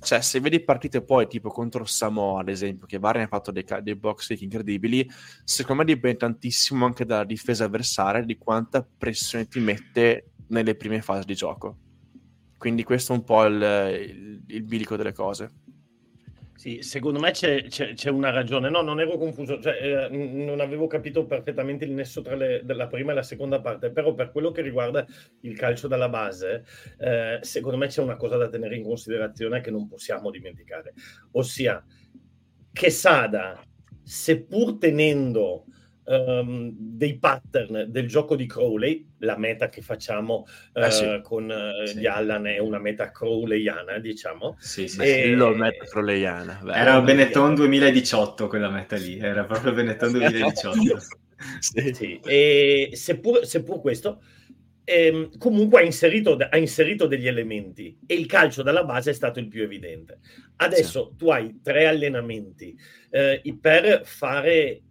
[0.00, 3.64] cioè, se vedi partite poi tipo contro Samoa ad esempio, che Varane ha fatto dei,
[3.82, 5.08] dei box kick incredibili,
[5.44, 11.02] secondo me dipende tantissimo anche dalla difesa avversaria di quanta pressione ti mette nelle prime
[11.02, 11.76] fasi di gioco.
[12.58, 15.50] Quindi questo è un po' il, il, il bilico delle cose.
[16.62, 18.70] Sì, secondo me c'è, c'è, c'è, una ragione.
[18.70, 22.86] No, non ero confuso, cioè, eh, non avevo capito perfettamente il nesso tra le, la
[22.86, 25.04] prima e la seconda parte, però per quello che riguarda
[25.40, 26.64] il calcio dalla base,
[27.00, 30.94] eh, secondo me c'è una cosa da tenere in considerazione che non possiamo dimenticare,
[31.32, 31.84] ossia
[32.72, 33.60] che Sada,
[34.00, 35.64] seppur tenendo
[36.04, 41.20] um, dei pattern del gioco di Crowley, la meta che facciamo uh, ah, sì.
[41.22, 41.98] con uh, sì.
[41.98, 44.56] gli Allan è una meta crowleyana, diciamo.
[44.58, 45.22] Sì, sì, e...
[45.24, 45.30] sì.
[45.34, 46.60] Lo meta crowleyana.
[46.62, 50.78] Beh, era Benetton 2018 quella meta lì, era proprio Benetton 2018.
[51.58, 51.94] sì.
[51.94, 52.20] sì.
[52.24, 54.22] E seppur, seppur questo,
[54.84, 59.38] ehm, comunque ha inserito, ha inserito, degli elementi e il calcio dalla base è stato
[59.38, 60.20] il più evidente.
[60.56, 61.16] Adesso sì.
[61.16, 62.76] tu hai tre allenamenti
[63.10, 64.82] eh, per fare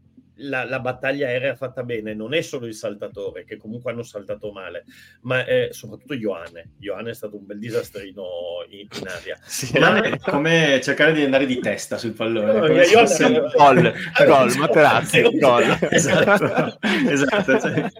[0.41, 4.51] la, la, battaglia aerea fatta bene non è solo il saltatore, che comunque hanno saltato
[4.51, 4.85] male,
[5.21, 6.73] ma è soprattutto Ioane.
[6.79, 8.25] Ioane è stato un bel disastrino
[8.69, 9.37] in, in aria.
[9.51, 10.01] Sì, ma...
[10.01, 12.53] è come cercare di andare di testa sul pallone.
[12.53, 12.85] No, Ioane...
[12.85, 13.29] fosse...
[13.55, 13.93] Gol,
[14.25, 15.77] gol, Materazzi, gol.
[15.89, 16.79] Esatto,
[17.09, 17.59] esatto.
[17.59, 17.91] Cioè,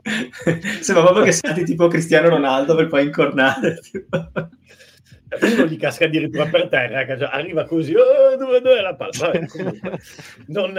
[0.81, 3.79] sembra proprio che salti tipo Cristiano Ronaldo per poi incornare.
[5.41, 9.11] uno gli casca addirittura per terra, arriva così, oh, dove, dove è la palla?
[9.17, 9.47] Vabbè,
[10.47, 10.73] non,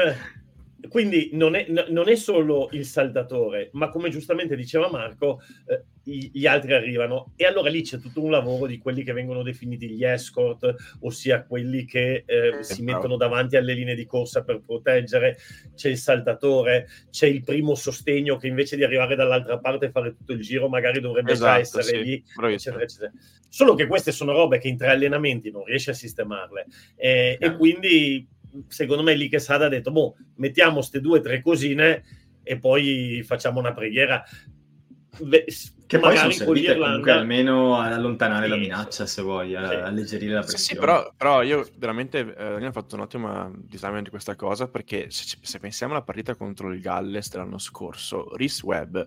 [0.89, 6.47] quindi non è, non è, solo il saltatore, ma come giustamente diceva Marco, eh, gli
[6.47, 7.33] altri arrivano.
[7.37, 11.45] E allora lì c'è tutto un lavoro di quelli che vengono definiti gli escort, ossia
[11.45, 15.39] quelli che eh, si mettono davanti alle linee di corsa per proteggere,
[15.75, 20.17] c'è il saltatore, c'è il primo sostegno che invece di arrivare dall'altra parte e fare
[20.17, 23.13] tutto il giro magari dovrebbe esatto, già essere sì, lì, eccetera, eccetera.
[23.49, 26.67] Solo che queste sono robe che in tre allenamenti non riesce a sistemarle.
[26.97, 28.27] Eh, e quindi
[28.69, 32.03] secondo me lì che Sada ha detto, boh, mettiamo queste due o tre cosine
[32.43, 34.23] e poi facciamo una preghiera.
[35.19, 35.45] Beh,
[35.87, 39.75] che poi sono servite comunque almeno ad allontanare sì, la minaccia, se vuoi, a, sì.
[39.75, 40.65] alleggerire la pressione.
[40.65, 45.37] Sì, però, però io veramente eh, ho fatto un'ottima design di questa cosa perché se,
[45.39, 48.99] se, pensiamo alla partita contro il Galles dell'anno scorso, Rhys Webb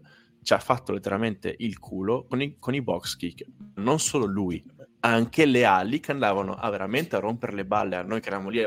[0.43, 3.43] ci ha fatto letteralmente il culo con i, con i box kick.
[3.78, 4.64] Non solo lui,
[5.00, 8.50] anche le ali che andavano a veramente a rompere le balle a noi che eravamo
[8.50, 8.64] lì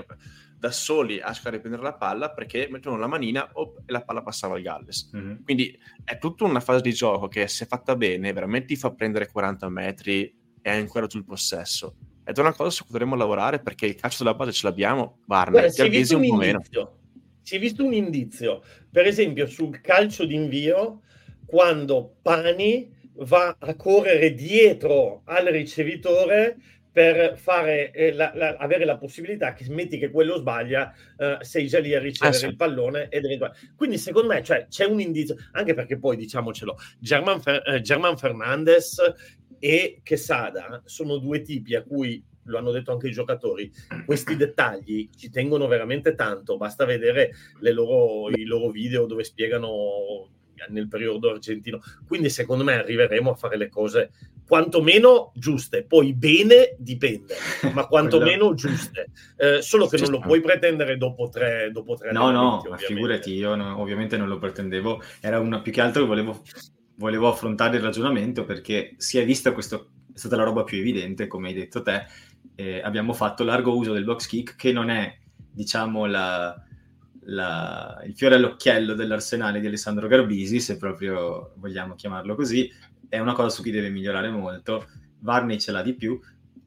[0.58, 4.02] da soli a cercare di prendere la palla perché mettevano la manina op, e la
[4.02, 5.10] palla passava al Galles.
[5.16, 5.42] Mm-hmm.
[5.44, 9.28] Quindi è tutta una fase di gioco che se fatta bene veramente ti fa prendere
[9.28, 10.24] 40 metri
[10.60, 11.94] e hai ancora sul possesso.
[12.24, 15.20] Ed è una cosa su cui dovremmo lavorare perché il calcio della base ce l'abbiamo,
[15.24, 16.60] Barney, si è visto un, un po' meno.
[17.40, 21.00] Si è visto un indizio, per esempio sul calcio d'invio,
[21.46, 26.56] quando Pani va a correre dietro al ricevitore
[26.90, 31.68] per fare, eh, la, la, avere la possibilità che metti che quello sbaglia, eh, sei
[31.68, 32.46] già lì a ricevere ah, sì.
[32.46, 33.56] il pallone ed eventuale.
[33.76, 38.96] Quindi secondo me cioè, c'è un indizio, anche perché poi diciamocelo, German, eh, German Fernandez
[39.58, 43.70] e Quesada sono due tipi a cui lo hanno detto anche i giocatori,
[44.06, 50.30] questi dettagli ci tengono veramente tanto, basta vedere loro, i loro video dove spiegano
[50.68, 51.80] nel periodo argentino.
[52.06, 54.10] Quindi secondo me arriveremo a fare le cose
[54.46, 57.34] quantomeno giuste, poi bene dipende,
[57.74, 59.10] ma quantomeno giuste.
[59.36, 63.34] Eh, solo che non lo puoi pretendere dopo tre, dopo tre No, no, ma figurati,
[63.34, 66.42] io no, ovviamente non lo pretendevo, era una più che altro che volevo,
[66.96, 71.26] volevo affrontare il ragionamento perché si è vista questo, è stata la roba più evidente,
[71.26, 72.06] come hai detto te,
[72.54, 75.14] eh, abbiamo fatto largo uso del box kick che non è,
[75.52, 76.60] diciamo, la
[77.30, 82.70] la, il fiore all'occhiello dell'arsenale di Alessandro Garbisi, se proprio vogliamo chiamarlo così,
[83.08, 84.86] è una cosa su cui deve migliorare molto.
[85.20, 86.18] Varney ce l'ha di più,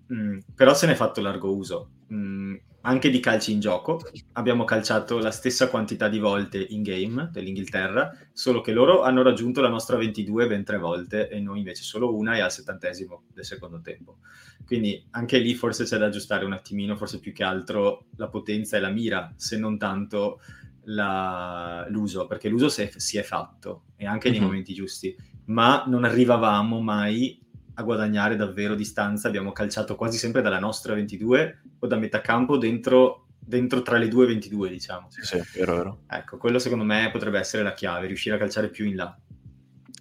[0.07, 1.89] mh, mm, però se ne è fatto largo uso.
[2.07, 4.01] Mh, mm, anche di calci in gioco,
[4.34, 9.61] abbiamo calciato la stessa quantità di volte in game dell'Inghilterra, solo che loro hanno raggiunto
[9.61, 13.45] la nostra 22 ben tre volte e noi invece solo una e al settantesimo del
[13.45, 14.17] secondo tempo.
[14.65, 18.77] Quindi anche lì forse c'è da aggiustare un attimino, forse più che altro la potenza
[18.77, 20.41] e la mira, se non tanto
[20.86, 21.86] la...
[21.89, 24.38] l'uso, perché l'uso si è, si è fatto e anche mm-hmm.
[24.38, 24.51] nei mhm.
[24.51, 25.15] momenti giusti,
[25.45, 27.40] ma non arrivavamo mai
[27.74, 32.57] a guadagnare davvero distanza, abbiamo calciato quasi sempre dalla nostra 22 o da metà campo
[32.57, 35.07] dentro, dentro tra le due 22, diciamo.
[35.09, 35.99] Sì, sì, vero, vero.
[36.07, 39.17] Ecco, quello secondo me potrebbe essere la chiave, riuscire a calciare più in là.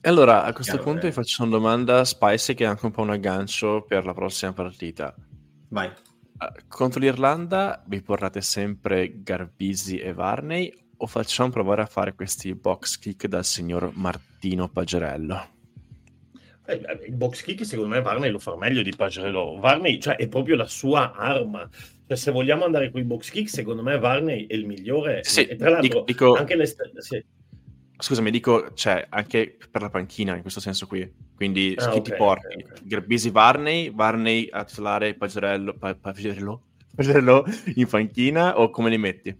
[0.02, 2.92] E allora a questo Chiaro, punto vi faccio una domanda Spicy che è anche un
[2.92, 5.14] po' un aggancio per la prossima partita.
[5.68, 5.88] Vai.
[5.88, 12.54] Uh, contro l'Irlanda vi porrate sempre Garbisi e Varney o facciamo provare a fare questi
[12.54, 15.58] box kick dal signor Martino Pagerello?
[16.70, 19.58] Eh, il box kick secondo me Varney lo fa meglio di Pagerello.
[19.58, 21.68] Varney cioè, è proprio la sua arma.
[22.06, 25.24] Cioè, se vogliamo andare con i box kick, secondo me Varney è il migliore.
[25.24, 26.34] Sì, e tra l'altro dico...
[26.34, 26.66] anche le...
[26.66, 27.24] Sì
[28.02, 31.08] Scusami, dico, cioè, anche per la panchina in questo senso qui.
[31.36, 32.46] Quindi ah, chi okay, ti porti?
[32.46, 32.86] Okay, okay.
[32.86, 36.62] Garbisi Varney, Varney a titolare Pagerello, pa- Pagerello,
[36.94, 37.44] Pagerello
[37.74, 39.36] in panchina o come li metti?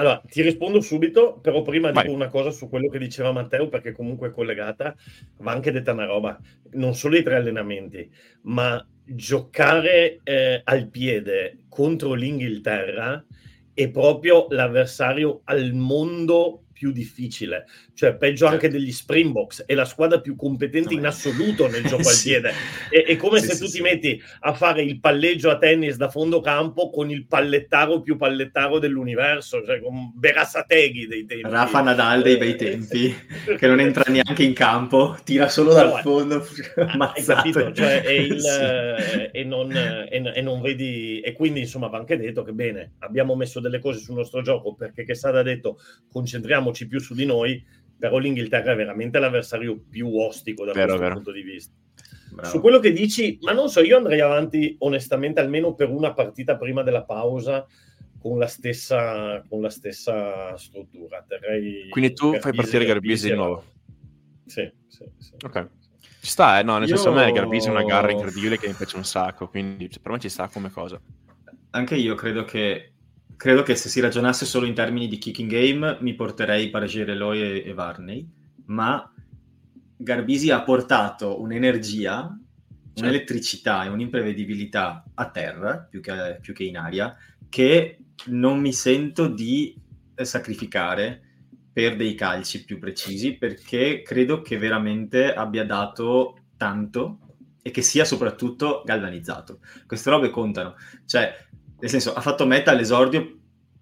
[0.00, 2.04] Allora, ti rispondo subito, però prima Vai.
[2.04, 4.96] dico una cosa su quello che diceva Matteo, perché comunque è collegata,
[5.40, 6.40] va anche detta una roba,
[6.70, 8.10] non solo i tre allenamenti,
[8.44, 13.22] ma giocare eh, al piede contro l'Inghilterra
[13.74, 18.54] è proprio l'avversario al mondo più difficile, cioè peggio certo.
[18.54, 22.32] anche degli Springboks, è la squadra più competente in assoluto nel gioco sì.
[22.34, 22.54] al piede.
[22.88, 25.96] È, è come sì, se sì, tu ti metti a fare il palleggio a tennis
[25.96, 31.50] da fondo campo con il pallettaro più pallettaro dell'universo, cioè con Berassateghi dei tempi.
[31.50, 33.14] Rafa Nadal dei bei eh, tempi,
[33.58, 36.46] che non entra neanche in campo, tira solo dal no, fondo.
[37.26, 37.74] Capito?
[37.74, 41.20] Cioè, il, eh, e, non, e, e, non, vedi...
[41.20, 44.74] E quindi insomma va anche detto che bene, abbiamo messo delle cose sul nostro gioco
[44.74, 45.78] perché che Sada ha detto
[46.10, 47.64] concentriamo concentriamoci più su di noi,
[47.98, 51.14] però l'Inghilterra è veramente l'avversario più ostico da vero, questo vero.
[51.14, 51.74] punto di vista.
[52.32, 52.48] Bravo.
[52.48, 56.56] Su quello che dici, ma non so, io andrei avanti onestamente almeno per una partita
[56.56, 57.66] prima della pausa
[58.20, 61.24] con la stessa, con la stessa struttura.
[61.26, 63.64] Terrei Quindi tu fai partire Garbisi di nuovo?
[64.46, 65.32] Sì, sì, sì.
[65.44, 65.68] Ok.
[66.20, 66.62] Ci sta, eh?
[66.62, 66.96] no, nel io...
[66.96, 70.12] senso a me Garbisi è una gara incredibile che mi piace un sacco, quindi per
[70.12, 71.00] me ci sta come cosa.
[71.70, 72.92] Anche io credo che
[73.40, 77.62] credo che se si ragionasse solo in termini di kicking game mi porterei Paragereloi e,
[77.70, 78.28] e Varney,
[78.66, 79.10] ma
[79.96, 83.00] Garbisi ha portato un'energia, certo.
[83.00, 87.16] un'elettricità e un'imprevedibilità a terra, più che, più che in aria,
[87.48, 89.74] che non mi sento di
[90.16, 91.22] sacrificare
[91.72, 97.20] per dei calci più precisi, perché credo che veramente abbia dato tanto
[97.62, 99.60] e che sia soprattutto galvanizzato.
[99.86, 100.74] Queste robe contano.
[101.06, 101.48] Cioè,
[101.80, 103.38] nel senso, ha fatto meta all'esordio,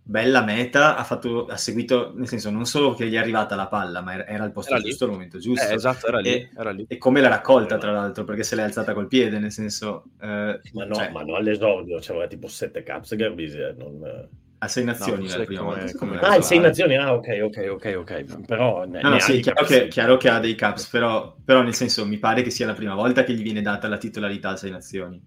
[0.08, 3.66] bella meta, ha, fatto, ha seguito, nel senso, non solo che gli è arrivata la
[3.66, 5.68] palla, ma era al posto era giusto, al momento giusto.
[5.68, 6.86] Eh, esatto, era lì, e, era lì.
[6.88, 10.04] E come l'ha raccolta, tra l'altro, perché se l'è alzata col piede, nel senso...
[10.18, 14.28] Eh, ma, no, cioè, ma no, all'esordio, c'era tipo sette caps Garbisi, eh, non...
[14.60, 15.98] A sei nazioni no, la prima come, volta.
[15.98, 18.44] Come ah, in sei nazioni, ah, ok, ok, ok, ok.
[18.46, 21.74] Però ne, no, no, sì, chiaro che, chiaro che, ha dei caps, però, però nel
[21.74, 24.56] senso mi pare che sia la prima volta che gli viene data la titolarità a
[24.56, 25.22] sei nazioni.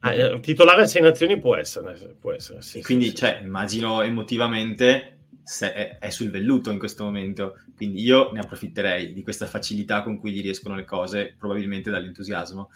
[0.00, 4.02] Ah, eh, titolare a sei nazioni può essere, può essere sì, quindi sì, cioè, immagino
[4.02, 5.18] emotivamente
[5.60, 10.18] è, è, sul velluto in questo momento, quindi io ne approfitterei di questa facilità con
[10.18, 12.70] cui gli riescono le cose, probabilmente dall'entusiasmo.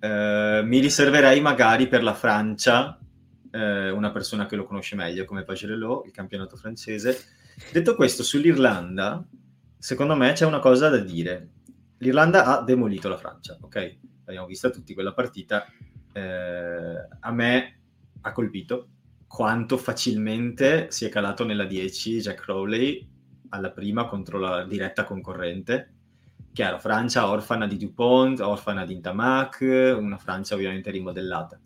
[0.00, 2.98] Eh, mi riserverei magari per la Francia
[3.50, 7.16] eh, una persona che lo conosce meglio come Pagerello, il campionato francese.
[7.70, 9.24] Detto questo, sull'Irlanda,
[9.78, 11.48] secondo me c'è una cosa da dire.
[11.98, 13.96] L'Irlanda ha demolito la Francia, ok?
[14.24, 15.66] L'abbiamo vista tutti quella partita
[16.14, 17.78] eh, a me
[18.20, 18.88] ha colpito
[19.26, 23.06] quanto facilmente si è calato nella 10 Jack Crowley
[23.48, 25.92] alla prima contro la diretta concorrente.
[26.52, 31.58] Chiaro, Francia orfana di Dupont, orfana di Intamac, una Francia ovviamente rimodellata,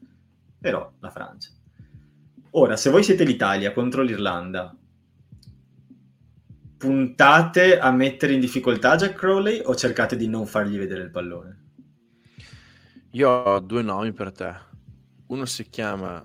[0.59, 1.51] però la Francia.
[2.53, 4.75] Ora, se voi siete l'Italia contro l'Irlanda,
[6.79, 11.68] puntate a mettere in difficoltà Jack Crowley o cercate di non fargli vedere il pallone?
[13.13, 14.55] Io ho due nomi per te.
[15.29, 16.23] Uno si chiama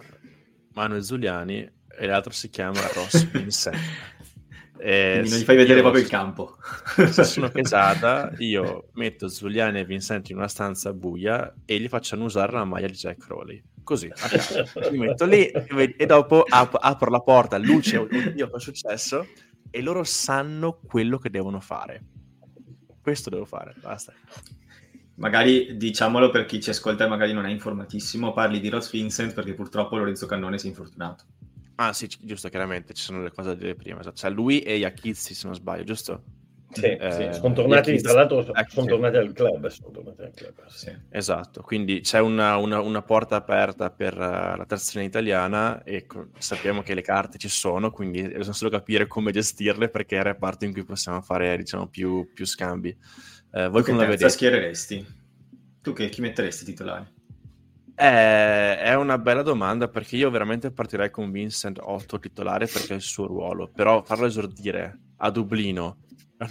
[0.74, 3.78] Manuel Zuliani e l'altro si chiama Ross Vincent.
[4.80, 6.58] Eh, non gli fai vedere proprio il campo.
[7.10, 12.26] Se sono pesata, io metto Zuliani e Vincent in una stanza buia e gli facciano
[12.26, 13.64] usare la maglia di Jack Crowley.
[13.82, 14.12] Così,
[14.92, 19.28] li metto lì e dopo ap- apro la porta, luce, oddio, cosa è successo?
[19.70, 22.04] E loro sanno quello che devono fare.
[23.02, 24.14] Questo devo fare, basta.
[25.16, 29.34] Magari diciamolo per chi ci ascolta e magari non è informatissimo, parli di Ross Vincent
[29.34, 31.26] perché purtroppo Lorenzo Cannone si è infortunato.
[31.76, 34.02] Ah sì, giusto, chiaramente, ci sono le cose da dire prima.
[34.12, 36.24] Cioè lui e Iachizzi, se non sbaglio, giusto?
[36.72, 37.40] Sì, eh, sì.
[37.40, 38.04] sono tornati, Iachizzi...
[38.04, 39.68] tra l'altro, ecco, sono tornati al club.
[39.68, 40.96] Sono tornati al club sì.
[41.10, 46.30] Esatto, quindi c'è una, una, una porta aperta per uh, la terzione italiana e co-
[46.38, 50.26] sappiamo che le carte ci sono, quindi bisogna solo capire come gestirle perché è il
[50.26, 52.96] reparto in cui possiamo fare, diciamo, più, più scambi.
[53.54, 54.30] Uh, voi come la vedete?
[54.30, 55.06] schiereresti?
[55.80, 57.06] Tu che chi metteresti titolari?
[57.96, 62.96] Eh, è una bella domanda perché io veramente partirei con Vincent 8 titolare perché è
[62.96, 66.00] il suo ruolo, però farlo esordire a Dublino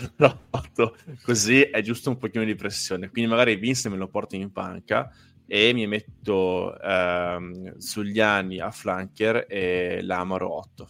[0.50, 4.52] 8 così è giusto un pochino di pressione, quindi magari Vincent me lo porto in
[4.52, 5.10] panca
[5.44, 10.88] e mi metto ehm, Zugliani a flanker e l'Amaro 8.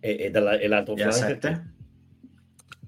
[0.00, 1.40] E, e, dalla, e l'altro flanker?
[1.40, 1.74] 7?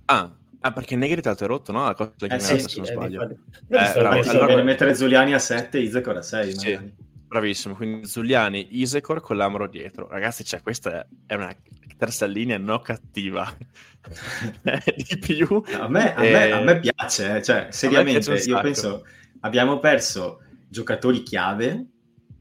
[0.05, 1.85] Ah, Ah, perché Negri è rotto, no?
[1.85, 3.23] La cosa eh, sì, se non eh, sbaglio.
[3.31, 3.37] Eh,
[3.69, 6.59] bravo, allora puoi mettere Zuliani a 7 e Isecor a 6.
[6.59, 6.93] Sì,
[7.27, 7.75] bravissimo.
[7.75, 10.09] Quindi Zuliani, Isecor con l'Amro dietro.
[10.09, 11.55] Ragazzi, cioè, questa è una
[11.97, 13.55] terza linea non cattiva.
[14.97, 15.63] di più.
[15.79, 16.33] A me, a, e...
[16.33, 17.43] me, a me, piace, eh.
[17.43, 19.05] cioè, seriamente, io penso
[19.41, 21.87] abbiamo perso giocatori chiave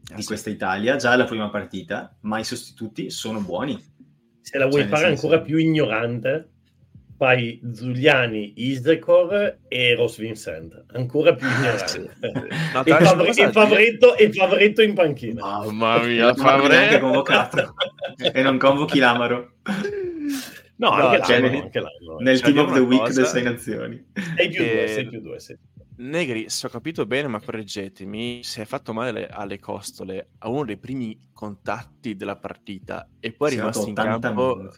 [0.10, 0.28] ah, di sì.
[0.28, 3.80] questa Italia già alla prima partita, ma i sostituti sono buoni.
[4.42, 5.26] Se la vuoi cioè, fare senso...
[5.26, 6.50] ancora più ignorante,
[7.18, 12.16] fai Giuliani, Isecor e Ross Vincent, ancora più ignorante.
[12.74, 13.28] no, il, favor-
[14.20, 15.42] il, favoretto, in panchina.
[15.42, 17.74] Mamma mia, Favre convocato
[18.18, 19.54] e non convochi l'Amaro.
[20.76, 22.18] No, no anche, cioè, l'anno, anche l'anno.
[22.20, 23.14] Nel team of the week cosa...
[23.14, 24.06] delle sei nazioni.
[24.36, 25.58] 6 più 2, 6 più 2, 6
[26.00, 30.66] Negri, se ho capito bene, ma correggetemi, si è fatto male alle costole a uno
[30.66, 34.72] dei primi contatti della partita e poi è rimasto in campo,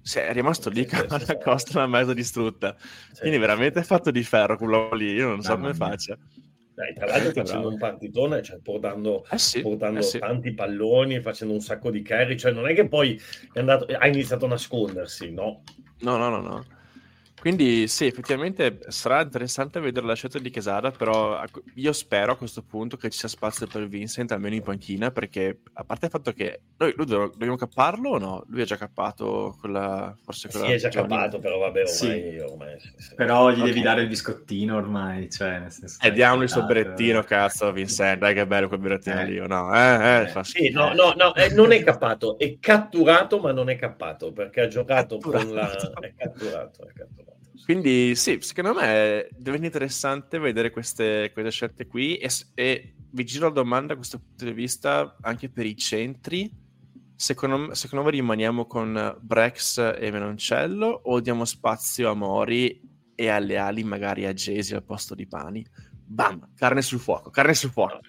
[0.00, 2.76] sì, è rimasto lì con la costola mezzo distrutta.
[2.78, 3.20] Sì.
[3.20, 6.16] Quindi veramente è fatto di ferro quello lì, io non so come faccia.
[6.72, 10.18] Dai, tra l'altro facendo un partitone, cioè portando, eh sì, portando eh sì.
[10.20, 13.20] tanti palloni, facendo un sacco di carry, cioè non è che poi
[13.52, 15.62] è andato, ha iniziato a nascondersi, no?
[15.98, 16.64] No, no, no, no.
[17.40, 21.42] Quindi sì, effettivamente sarà interessante vedere la scelta di Quesada, però
[21.76, 25.60] io spero a questo punto che ci sia spazio per Vincent almeno in panchina, perché
[25.72, 28.44] a parte il fatto che noi lui dobbiamo capparlo o no?
[28.48, 30.66] Lui ha già cappato quella, forse quella...
[30.66, 31.94] Sì, è già cappato, però vabbè, ormai...
[31.94, 32.38] Sì.
[32.38, 33.14] ormai sì.
[33.14, 33.66] Però gli okay.
[33.68, 35.96] devi dare il biscottino ormai, cioè nel senso...
[36.02, 39.24] E eh, diamogli il suo berettino, cazzo, Vincent, dai che bello quel berettino eh.
[39.24, 39.74] lì, o no?
[39.74, 43.70] Eh, eh, fa sì, no, no, no, eh, non è cappato, è catturato, ma non
[43.70, 45.46] è cappato, perché ha giocato catturato.
[45.46, 45.70] con la...
[46.00, 47.30] È catturato, è catturato.
[47.64, 53.48] Quindi sì, secondo me diventa interessante vedere queste, queste scelte qui e, e, vi giro
[53.48, 56.50] la domanda da questo punto di vista anche per i centri.
[57.14, 62.80] Secondo, secondo me rimaniamo con Brex e Menoncello o diamo spazio a Mori
[63.14, 65.64] e alle ali magari a Jesi al posto di Pani?
[66.12, 68.00] Bam, carne sul fuoco, carne sul fuoco.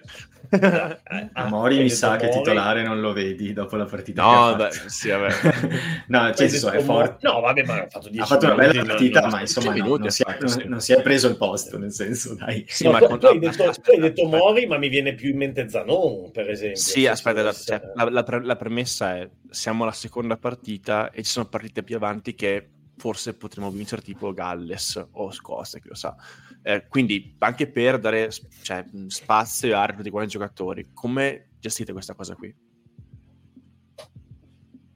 [0.49, 4.23] Eh, a Mori mi sa che titolare non lo vedi dopo la partita.
[4.23, 5.29] No, beh, sì, vabbè.
[6.09, 7.27] no, cioè, so, è forte.
[7.27, 10.23] No, vabbè, ma ha fatto, ha fatto una bella partita, ma insomma no, non, si
[10.23, 12.65] è, non, non, si è, preso il posto, nel senso, dai.
[12.67, 15.29] Sì, no, ma tu, tu, hai detto, tu, hai detto, Mori, ma mi viene più
[15.29, 16.81] in mente Zanon, per esempio.
[16.81, 21.29] Sì, aspetta, la, cioè, la, la, la premessa è siamo alla seconda partita e ci
[21.29, 22.67] sono partite più avanti che
[23.01, 26.15] forse potremmo vincere tipo Galles o Scozia, chi lo sa.
[26.61, 28.29] Eh, quindi anche per dare
[28.61, 32.55] cioè, spazio e a tutti quanti i giocatori, come gestite questa cosa qui?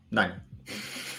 [0.07, 0.31] Dai.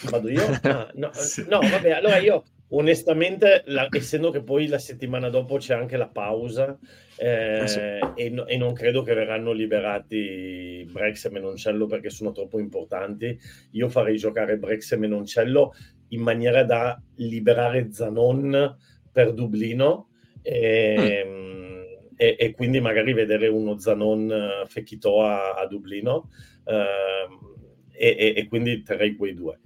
[0.09, 0.45] Vado io?
[0.63, 1.45] Ah, no, sì.
[1.49, 6.09] no, vabbè, allora io onestamente, la, essendo che poi la settimana dopo c'è anche la
[6.09, 6.79] pausa
[7.17, 7.79] eh, eh sì.
[8.15, 13.39] e, no, e, non credo che verranno liberati Brex e Menoncello perché sono troppo importanti,
[13.73, 15.75] io farei giocare Brex e Menoncello
[16.09, 18.77] in maniera da liberare Zanon
[19.11, 20.09] per Dublino
[20.43, 21.83] e, mm.
[22.17, 26.29] e, e, quindi magari vedere uno Zanon uh, Fekito a, Dublino
[26.65, 27.55] uh,
[27.91, 29.59] e, e, quindi terrei quei due.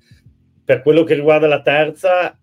[0.64, 2.39] Per quello che riguarda la terza,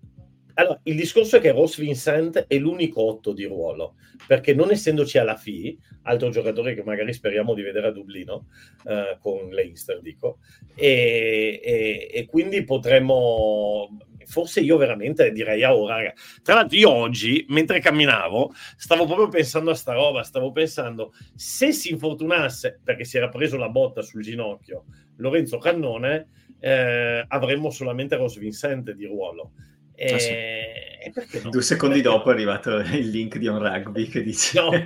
[0.60, 3.96] allora, il discorso è che Ross Vincent è l'unico otto di ruolo,
[4.26, 8.48] perché non essendoci alla FI, altro giocatore che magari speriamo di vedere a Dublino,
[8.86, 10.40] uh, con Leinster dico,
[10.74, 17.46] e, e, e, quindi potremmo, forse io veramente direi a ora, tra l'altro io oggi,
[17.50, 23.18] mentre camminavo, stavo proprio pensando a sta roba, stavo pensando, se si infortunasse, perché si
[23.18, 24.86] era preso la botta sul ginocchio,
[25.18, 26.30] Lorenzo Cannone,
[26.60, 29.52] eh, avremmo solamente Ross Vincent di ruolo.
[30.00, 30.30] E, ah, sì.
[30.30, 31.12] e
[31.44, 31.50] no?
[31.50, 34.62] Due secondi perché dopo è arrivato il link di On Rugby che dice...
[34.62, 34.78] No, oh no,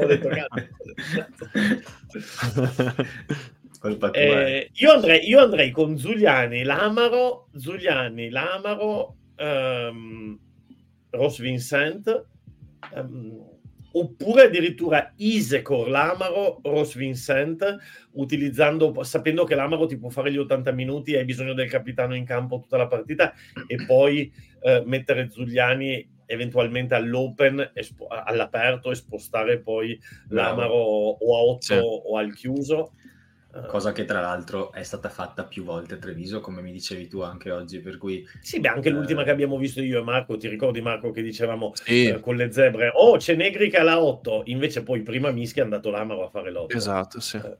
[0.00, 0.28] ho detto
[4.12, 10.36] eh, io, andrei, io, andrei, con Giuliani, Lamaro, Giuliani, Lamaro, um,
[11.10, 12.24] Ross Vincent,
[12.94, 13.47] um,
[13.92, 17.76] oppure addirittura Isecor, Lamaro, Ross Vincent,
[18.12, 22.24] utilizzando, sapendo che Lamaro ti può fare gli 80 minuti hai bisogno del capitano in
[22.24, 23.32] campo tutta la partita
[23.66, 31.40] e poi eh, mettere Giuliani eventualmente all'open, espo- all'aperto e spostare poi Lamaro o a
[31.40, 31.74] 8 sì.
[31.80, 32.92] o al chiuso.
[33.66, 37.20] Cosa che tra l'altro è stata fatta più volte a Treviso, come mi dicevi tu
[37.20, 38.26] anche oggi, per cui...
[38.40, 38.92] Sì, beh, anche eh...
[38.92, 42.06] l'ultima che abbiamo visto io e Marco, ti ricordi Marco che dicevamo sì.
[42.06, 45.60] eh, con le zebre, oh c'è Negri che ha la 8, invece poi prima Mischi
[45.60, 46.76] è andato l'Amaro a fare l'8.
[46.76, 47.36] Esatto, sì.
[47.36, 47.56] Eh.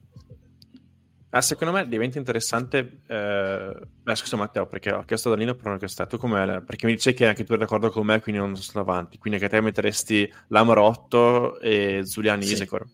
[1.31, 3.01] Ah, secondo me diventa interessante.
[3.07, 3.73] Eh...
[4.03, 6.09] Beh, scusa Matteo, perché ho chiesto a Danilo per una questione.
[6.09, 6.63] Tu com'è?
[6.63, 9.19] Perché mi dice che anche tu eri d'accordo con me, quindi non sono avanti.
[9.19, 12.55] Quindi che te metteresti l'Amaro 8 e Zuliani sì.
[12.55, 12.87] Isecor.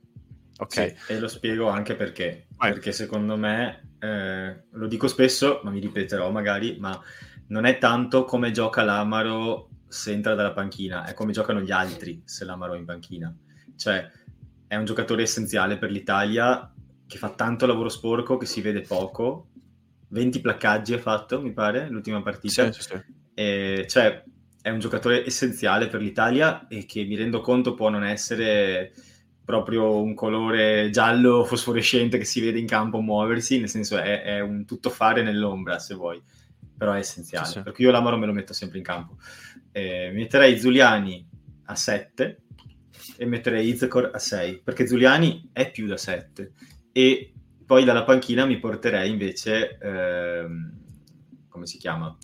[0.59, 0.72] Ok.
[0.72, 2.46] Sì, e lo spiego anche perché.
[2.57, 2.72] Vai.
[2.72, 7.00] Perché secondo me, eh, lo dico spesso, ma mi ripeterò magari, ma
[7.48, 12.22] non è tanto come gioca l'Amaro se entra dalla panchina, è come giocano gli altri
[12.24, 13.34] se l'Amaro è in panchina.
[13.76, 14.11] Cioè,
[14.66, 16.72] è un giocatore essenziale per l'Italia
[17.07, 19.48] che fa tanto lavoro sporco, che si vede poco.
[20.09, 22.70] 20 placcaggi ha fatto, mi pare, l'ultima partita.
[22.72, 23.02] Sì, sì.
[23.34, 24.22] E, cioè,
[24.62, 28.92] è un giocatore essenziale per l'Italia e che mi rendo conto può non essere
[29.45, 34.40] proprio un colore giallo fosforescente che si vede in campo muoversi, nel senso è, è
[34.40, 36.22] un tuttofare nell'ombra se vuoi,
[36.76, 37.62] però è essenziale, sì, sì.
[37.62, 39.16] perché io l'Amaro me lo metto sempre in campo.
[39.72, 41.26] Eh, metterei Zuliani
[41.66, 42.42] a 7
[43.16, 46.53] e metterei Izakor a 6, perché Zuliani è più da 7
[46.92, 47.32] e
[47.66, 49.78] poi dalla panchina mi porterei invece...
[49.80, 50.82] Ehm,
[51.55, 52.18] come si chiama?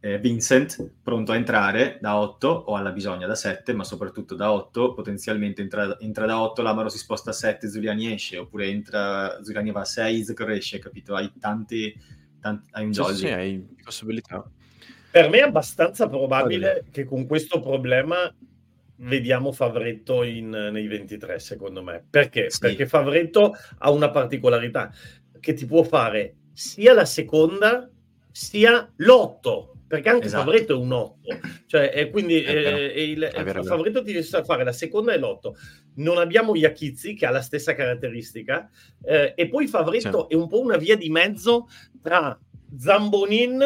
[0.00, 4.50] Eh, Vincent, pronto a entrare da 8 o alla bisogna da 7, ma soprattutto da
[4.54, 9.38] 8, potenzialmente entra, entra da 8, Lamaro si sposta a 7, Zuliani esce, oppure entra,
[9.42, 11.14] Zuliani va a 6, Zucker esce, capito?
[11.14, 11.94] Hai tanti,
[12.40, 13.16] tanti hai un sì, jolly.
[13.16, 14.50] Sì, hai possibilità.
[15.10, 18.34] Per me è abbastanza probabile che con questo problema
[18.96, 22.02] vediamo Favretto in, nei 23, secondo me.
[22.08, 22.48] Perché?
[22.48, 22.60] Sì.
[22.60, 24.90] Perché Favretto ha una particolarità
[25.38, 27.90] che ti può fare sia la seconda
[28.36, 30.42] sia l'otto, perché anche esatto.
[30.42, 34.72] Favoretto è un 8, cioè, e quindi eh, il, il Favoretto ti sa fare la
[34.72, 35.56] seconda e l'otto.
[35.96, 38.68] Non abbiamo Iachizzi che ha la stessa caratteristica,
[39.04, 40.34] eh, e poi Favoretto sì.
[40.34, 41.68] è un po' una via di mezzo
[42.02, 42.36] tra
[42.76, 43.64] Zambonin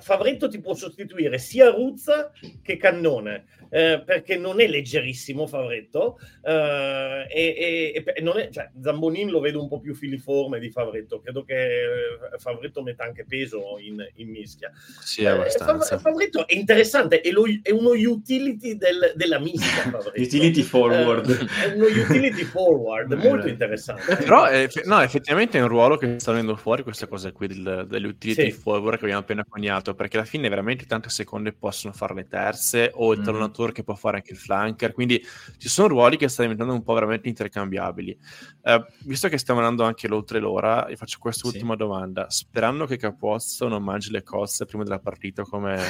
[0.00, 2.30] Favretto ti può sostituire sia Ruzza
[2.62, 9.30] che Cannone eh, perché non è leggerissimo Favretto eh, e, e non è, cioè, Zambonin
[9.30, 13.78] lo vedo un po' più filiforme di Favretto credo che eh, Favretto metta anche peso
[13.78, 14.70] in, in mischia.
[15.00, 15.96] Sì, abbastanza.
[15.96, 21.28] Eh, Favretto è interessante è, lo, è uno utility del, della mischia utility forward.
[21.30, 24.16] eh, è uno utility forward molto interessante.
[24.16, 24.44] Però
[24.84, 28.50] no, effettivamente è un ruolo che sta venendo fuori queste cose qui del, degli utility
[28.50, 28.58] sì.
[28.58, 32.90] forward che abbiamo appena coniato perché alla fine veramente tante seconde possono fare le terze
[32.92, 33.22] o il mm.
[33.22, 35.24] talonatore che può fare anche il flanker, quindi
[35.58, 38.18] ci sono ruoli che stanno diventando un po' veramente intercambiabili.
[38.62, 41.78] Uh, visto che stiamo andando anche oltre l'ora, vi faccio quest'ultima sì.
[41.78, 45.80] domanda, sperando che Capozzo non mangi le cozze prima della partita come,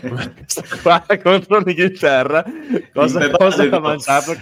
[0.00, 0.34] come
[0.82, 2.42] qua contro l'Inghilterra,
[2.94, 4.32] cosa, cosa ha mangiato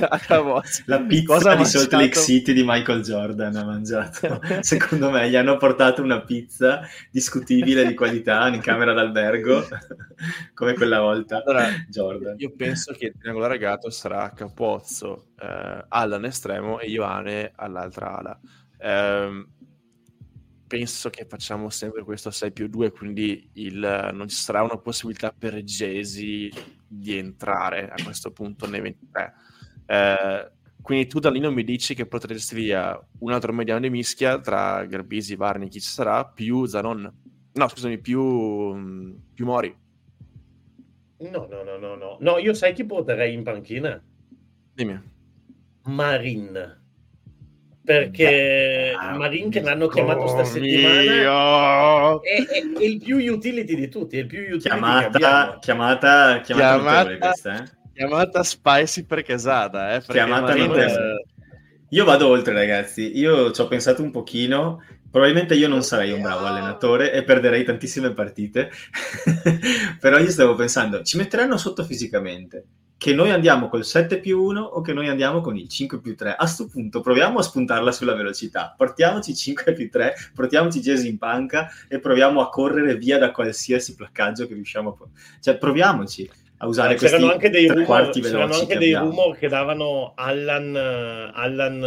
[0.00, 0.82] a Capozzo?
[0.84, 4.40] La pizza cosa di Salt Lake City di Michael Jordan ha mangiato.
[4.60, 9.66] Secondo me gli hanno portato una pizza discutibile di qualità in camera d'albergo,
[10.54, 11.42] come quella volta.
[11.42, 12.34] Allora, Jordan.
[12.38, 18.40] Io penso che il triangolo ragato sarà Capozzo, eh, Allan estremo e Ioane all'altra ala.
[18.78, 19.46] Eh,
[20.66, 25.34] penso che facciamo sempre questo 6 più 2, quindi il, non ci sarà una possibilità
[25.36, 26.48] per Gesi
[26.86, 29.34] di entrare a questo punto nei 23.
[29.86, 30.50] Eh,
[30.82, 34.40] quindi tu da lì non mi dici che potresti via un altro mediano di mischia
[34.40, 37.12] tra Garbisi, Varni, chi ci sarà, più Zanon.
[37.52, 39.76] No, scusami, più, più Mori.
[41.18, 42.16] No, no, no, no, no.
[42.20, 44.02] No, io sai chi porterei in panchina?
[44.72, 45.00] Dimmi.
[45.84, 46.78] Marin
[47.82, 53.88] perché Beh, Marin che l'hanno chiamato sta settimana è, è, è, il più utility di
[53.88, 57.68] tutti, è il più utility chiamata, chiamata, chiamata, chiamata, questa, eh?
[57.94, 60.02] chiamata spicy perché esata, eh?
[60.02, 60.70] chiamata Marin...
[61.92, 64.80] Io vado oltre ragazzi, io ci ho pensato un pochino,
[65.10, 68.70] probabilmente io non sarei un bravo allenatore e perderei tantissime partite,
[69.98, 72.64] però io stavo pensando, ci metteranno sotto fisicamente,
[72.96, 76.14] che noi andiamo col 7 più 1 o che noi andiamo con il 5 più
[76.14, 76.30] 3.
[76.30, 81.18] A questo punto proviamo a spuntarla sulla velocità, portiamoci 5 più 3, portiamoci Jesse in
[81.18, 85.08] panca e proviamo a correre via da qualsiasi placcaggio che riusciamo a...
[85.40, 86.30] Cioè proviamoci
[86.62, 91.82] a usare c'erano anche dei rumor, c'erano anche dei rumor che davano Allan, Allan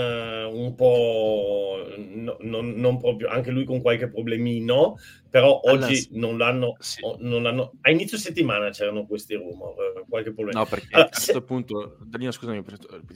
[0.51, 4.97] un po' no, non, non, proprio anche lui con qualche problemino
[5.33, 7.01] però oggi non l'hanno, sì.
[7.17, 11.33] non l'hanno a inizio settimana c'erano questi rumor qualche problema no perché allora, a questo
[11.33, 11.41] se...
[11.41, 12.63] punto Danilo scusami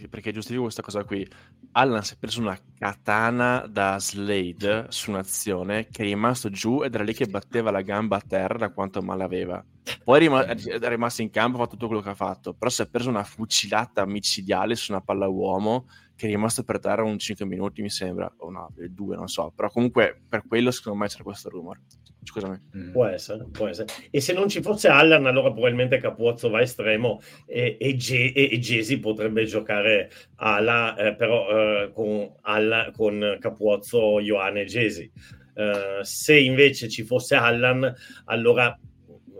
[0.09, 1.29] perché giustifico questa cosa qui
[1.73, 6.95] Allan si è preso una katana da Slade su un'azione che è rimasto giù ed
[6.95, 9.63] era lì che batteva la gamba a terra da quanto male aveva
[10.03, 12.89] poi è rimasto in campo, ha fatto tutto quello che ha fatto, però si è
[12.89, 15.85] preso una fucilata micidiale su una palla uomo
[16.17, 19.53] che è rimasto per terra un 5 minuti, mi sembra, o no, due, non so,
[19.55, 21.81] però comunque per quello secondo me c'era questo rumore.
[22.23, 22.59] Scusami.
[22.75, 22.91] Mm.
[22.91, 23.87] Può essere, può essere.
[24.09, 28.59] E se non ci fosse Allan, allora probabilmente Capuozzo va estremo e, e, Ge- e
[28.59, 35.11] Gesi potrebbe giocare ala, eh, però eh, con, alla, con Capuozzo, Ioane e Gesi.
[35.57, 37.91] Uh, se invece ci fosse Allan,
[38.25, 38.77] allora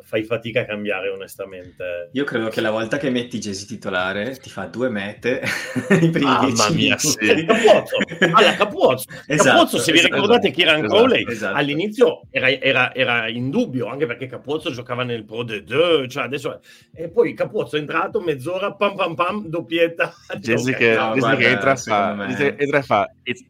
[0.07, 2.09] fai fatica a cambiare onestamente.
[2.13, 5.41] Io credo che la volta che metti Jesi titolare ti fa due mete
[5.99, 7.45] i primi Mamma 10 mia, sì.
[7.45, 7.97] Capuozzo,
[8.33, 9.05] alla Capuozzo.
[9.27, 11.57] Esatto, Capuozzo, se vi esatto, ricordate Kieran esatto, Crowley esatto.
[11.57, 16.23] all'inizio era, era, era, in dubbio, anche perché Capuozzo giocava nel Pro de Deux, cioè
[16.23, 16.61] adesso...
[16.93, 20.13] E poi Capuozzo è entrato, mezz'ora, pam pam pam, doppietta.
[20.39, 22.27] Jesi che, no, guarda, che entra, fa,
[22.57, 23.11] entra e fa...
[23.23, 23.43] It's,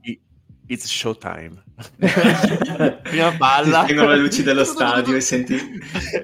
[0.66, 1.64] it's showtime.
[3.04, 5.56] prima palla vengono le luci dello stadio e senti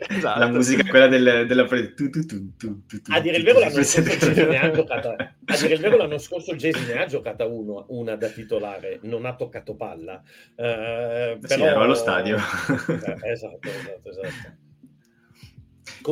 [0.09, 0.39] esatto.
[0.39, 1.93] la musica quella del, della pre...
[1.93, 2.25] tu, tu,
[2.57, 6.17] tu, a dire il vero l'anno scorso ne ha giocata a dire il vero l'anno
[6.17, 10.21] scorso Jesse ne ha giocata uno, una da titolare non ha toccato palla.
[10.55, 11.39] Uh, però...
[11.47, 12.37] sì, ero allo stadio.
[12.37, 14.61] Eh, esatto esatto esatto.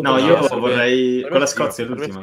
[0.01, 2.21] No io vorrei con la Scozia l'ultima.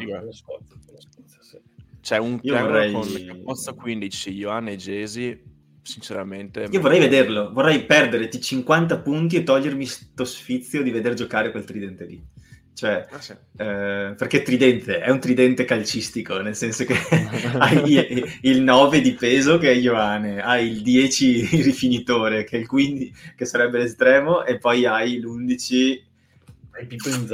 [2.01, 2.93] c'è un piano vorrei...
[2.93, 5.57] con Pozzo 15 Ioanna e Jesi
[5.89, 6.69] sinceramente.
[6.71, 11.65] Io vorrei vederlo, vorrei perderti 50 punti e togliermi sto sfizio di vedere giocare quel
[11.65, 12.23] tridente lì.
[12.75, 13.33] Cioè, ah, sì.
[13.33, 16.95] eh, perché tridente è un tridente calcistico, nel senso che
[17.59, 22.69] hai il 9 di peso che è Ioane, hai il 10 rifinitore che è il
[22.69, 26.08] 15 che sarebbe l'estremo e poi hai l'11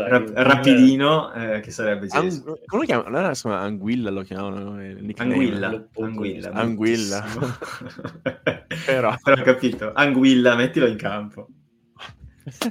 [0.06, 3.08] Rap- rapidino eh, che sarebbe An- come lo chiamano?
[3.08, 7.24] Allora insomma Anguilla lo chiamano eh, Anguilla Anguilla, Anguilla.
[8.86, 9.14] però.
[9.22, 9.92] però ho capito.
[9.92, 11.48] Anguilla mettilo in campo.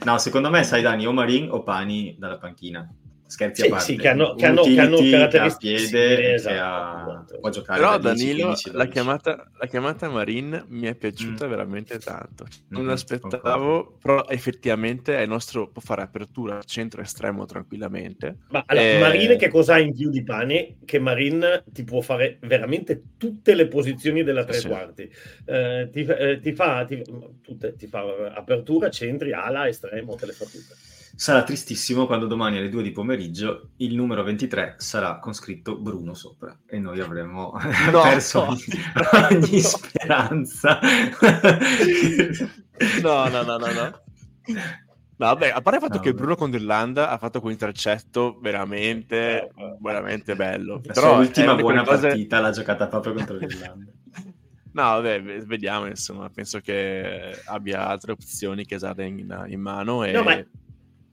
[0.04, 2.88] No secondo me sai Dani o Marin o Pani dalla panchina
[3.26, 3.86] scherzi sì, a parte.
[3.86, 7.80] sì, che hanno, che hanno, che hanno caratteristiche a piede sì, esatto, che può giocare
[7.80, 11.50] però Danilo 15, la, chiamata, la chiamata Marin mi è piaciuta mm.
[11.50, 12.46] veramente tanto.
[12.70, 18.38] Non mm, aspettavo però effettivamente è il nostro può fare apertura centro estremo tranquillamente.
[18.50, 19.00] Ma allora, e...
[19.00, 20.78] Marin che cosa ha in più di pane?
[20.86, 24.68] Che Marin ti può fare veramente tutte le posizioni della tre sì.
[24.68, 25.12] quarti.
[25.46, 27.02] Eh, ti, eh, ti, fa ti,
[27.42, 28.04] tutte, ti fa
[28.34, 30.76] apertura centri ala estremo te le fa tutte
[31.16, 36.16] Sarà tristissimo quando domani alle 2 di pomeriggio il numero 23 sarà con scritto Bruno
[36.16, 37.54] sopra e noi avremo
[37.92, 38.58] no, perso no,
[39.30, 39.60] ogni, no.
[39.60, 40.80] speranza.
[43.02, 44.02] no, no, no, no, no.
[45.16, 49.52] No, vabbè, a parte il fatto no, che Bruno con Irlanda ha fatto quell'intercetto veramente,
[49.80, 50.82] veramente bello.
[50.84, 52.08] La Però l'ultima buona cose...
[52.08, 53.92] partita l'ha giocata proprio contro l'Irlanda.
[54.74, 60.12] No, vabbè, vediamo, insomma, penso che abbia altre opzioni che Sarda in, in mano e...
[60.12, 60.44] No, ma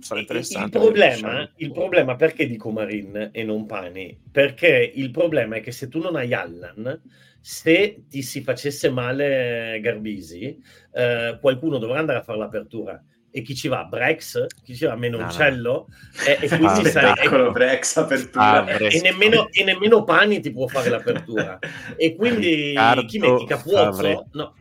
[0.01, 0.77] sarà interessante.
[0.77, 4.19] Il problema, il problema, perché dico Marin e non Pani?
[4.31, 7.01] Perché il problema è che se tu non hai Allan,
[7.41, 10.59] se ti si facesse male Garbisi,
[10.93, 13.03] eh, qualcuno dovrà andare a fare l'apertura.
[13.33, 13.85] E chi ci va?
[13.85, 14.47] Brex?
[14.65, 14.97] Chi ci va?
[14.97, 15.73] Menoncello?
[15.73, 16.25] No, no.
[16.27, 17.51] E, e, quindi ah, sarei...
[17.53, 18.65] Brex apertura.
[18.65, 21.59] Ah, e, nemmeno, e, nemmeno, Pani ti può fare l'apertura.
[21.97, 24.27] e quindi Riccardo chi metti Capuozzo?
[24.33, 24.55] No.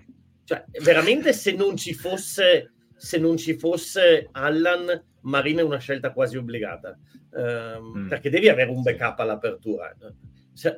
[0.43, 6.11] Cioè, veramente se non ci fosse se non ci fosse Allan Marina è una scelta
[6.11, 6.97] quasi obbligata,
[7.35, 8.07] ehm, mm.
[8.07, 9.95] perché devi avere un backup all'apertura.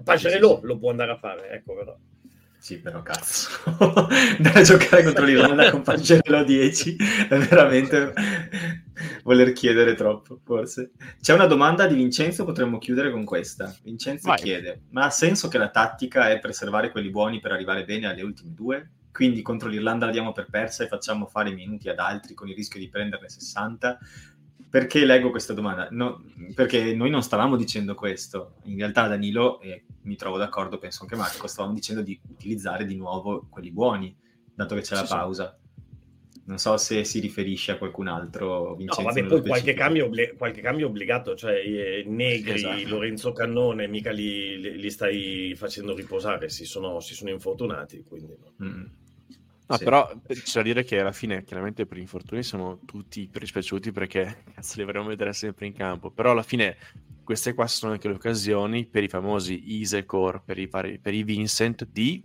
[0.04, 0.68] Pagerello sì, sì, sì.
[0.68, 1.98] lo può andare a fare, ecco però.
[2.62, 3.50] Sì, però cazzo.
[4.38, 6.96] Andare a giocare contro l'Irlanda con Paggello 10
[7.28, 8.14] è veramente
[9.24, 10.92] voler chiedere troppo, forse.
[11.20, 13.76] C'è una domanda di Vincenzo, potremmo chiudere con questa.
[13.82, 14.38] Vincenzo Vai.
[14.38, 18.22] chiede, ma ha senso che la tattica è preservare quelli buoni per arrivare bene alle
[18.22, 18.92] ultime due?
[19.12, 22.56] Quindi contro l'Irlanda la diamo per persa e facciamo fare minuti ad altri con il
[22.56, 23.98] rischio di prenderne 60?
[24.72, 25.90] Perché leggo questa domanda?
[25.92, 26.24] No,
[26.56, 28.54] perché noi non stavamo dicendo questo.
[28.64, 32.96] In realtà Danilo, e mi trovo d'accordo, penso anche Marco, stavamo dicendo di utilizzare di
[32.96, 34.16] nuovo quelli buoni,
[34.56, 35.60] dato che c'è sì, la pausa.
[36.46, 38.76] Non so se si riferisce a qualcun altro.
[38.76, 42.88] Vincenzo, no, vabbè, poi qualche cambio, qualche cambio, obbligato, cioè eh, Negri, esatto.
[42.88, 48.06] Lorenzo Cannone, mica li, li, stai facendo riposare, si sono, si sono infortunati.
[48.08, 48.66] Quindi no.
[48.66, 48.86] mm.
[49.72, 49.84] No, sì.
[49.86, 54.74] però c'è da dire che alla fine, chiaramente per infortuni sono tutti dispiaciuti perché cazzo
[54.78, 56.12] li vorremmo vedere sempre in campo.
[56.12, 56.76] Però alla fine
[57.24, 61.88] queste qua sono anche le occasioni per i famosi Isecor, per i, per i Vincent
[61.90, 62.22] di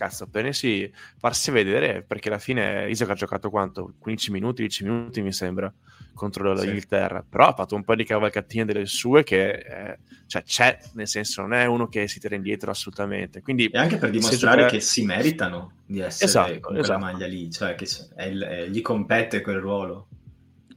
[0.00, 3.92] cazzo, prendersi, farsi vedere perché alla fine Isaac ha giocato quanto?
[3.98, 5.70] 15 minuti, 10 minuti mi sembra
[6.14, 7.26] contro l'Inghilterra, sì.
[7.28, 11.42] però ha fatto un po' di cavalcattine delle sue che eh, cioè, c'è, nel senso
[11.42, 13.42] non è uno che si tira indietro assolutamente.
[13.42, 14.72] Quindi, e anche per dimostrare gioca...
[14.72, 16.98] che si meritano di essere esatto, con esatto.
[16.98, 20.08] quella maglia lì, cioè che è il, è, gli compete quel ruolo.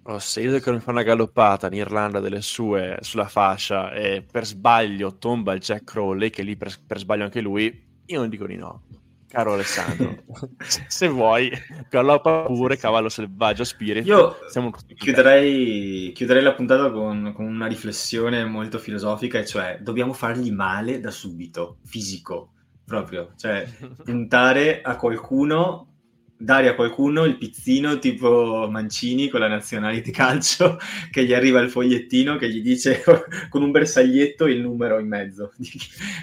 [0.05, 4.45] Oh, se Isaac non fa una galoppata in Irlanda delle sue sulla fascia e per
[4.45, 8.45] sbaglio tomba il Jack Crowley, che lì per, per sbaglio anche lui, io non dico
[8.45, 8.83] di no
[9.33, 10.25] caro Alessandro,
[10.87, 11.51] se vuoi,
[11.89, 14.05] galoppa pure, cavallo selvaggio, spirit.
[14.05, 14.37] Io
[14.95, 20.99] chiuderei, chiuderei, la puntata con, con, una riflessione molto filosofica, e cioè dobbiamo fargli male
[20.99, 22.51] da subito, fisico,
[22.85, 23.31] proprio.
[23.35, 23.67] Cioè,
[24.05, 25.93] puntare a qualcuno,
[26.37, 30.77] dare a qualcuno il pizzino tipo Mancini con la nazionale di calcio,
[31.09, 33.01] che gli arriva il fogliettino che gli dice
[33.49, 35.53] con un bersaglietto il numero in mezzo.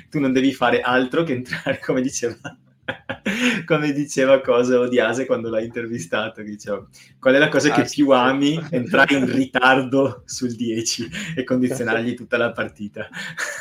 [0.09, 2.37] tu non devi fare altro che entrare, come diceva
[3.67, 6.87] come diceva cosa Odiase quando l'ha intervistato, diceva,
[7.19, 8.61] qual è la cosa che ah, più ami?
[8.71, 13.09] Entrare in ritardo sul 10 e condizionargli tutta la partita.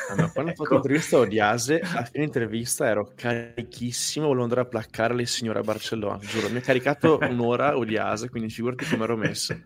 [0.09, 0.63] Allora, quando ecco.
[0.63, 5.25] ho fatto l'intervista a Odiase, a fine intervista ero carichissimo, volevo andare a placcare le
[5.25, 9.57] signore a Barcellona, giuro, mi ha caricato un'ora Odiase, quindi figurati come ero messo.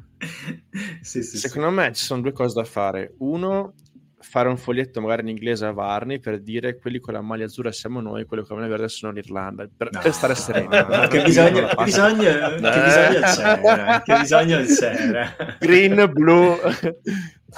[1.01, 1.75] Sì, sì, Secondo sì.
[1.75, 3.13] me ci sono due cose da fare.
[3.19, 3.73] Uno,
[4.23, 7.71] fare un foglietto magari in inglese a Varni per dire quelli con la maglia azzurra
[7.71, 10.67] siamo noi, quelli con la maglia verde sono l'Irlanda, per, no, per stare sereni.
[10.67, 12.55] No, che bisogno, che bisogno, eh.
[12.55, 15.35] che bisogno c'era, che bisogno c'era.
[15.59, 16.57] Green, blu.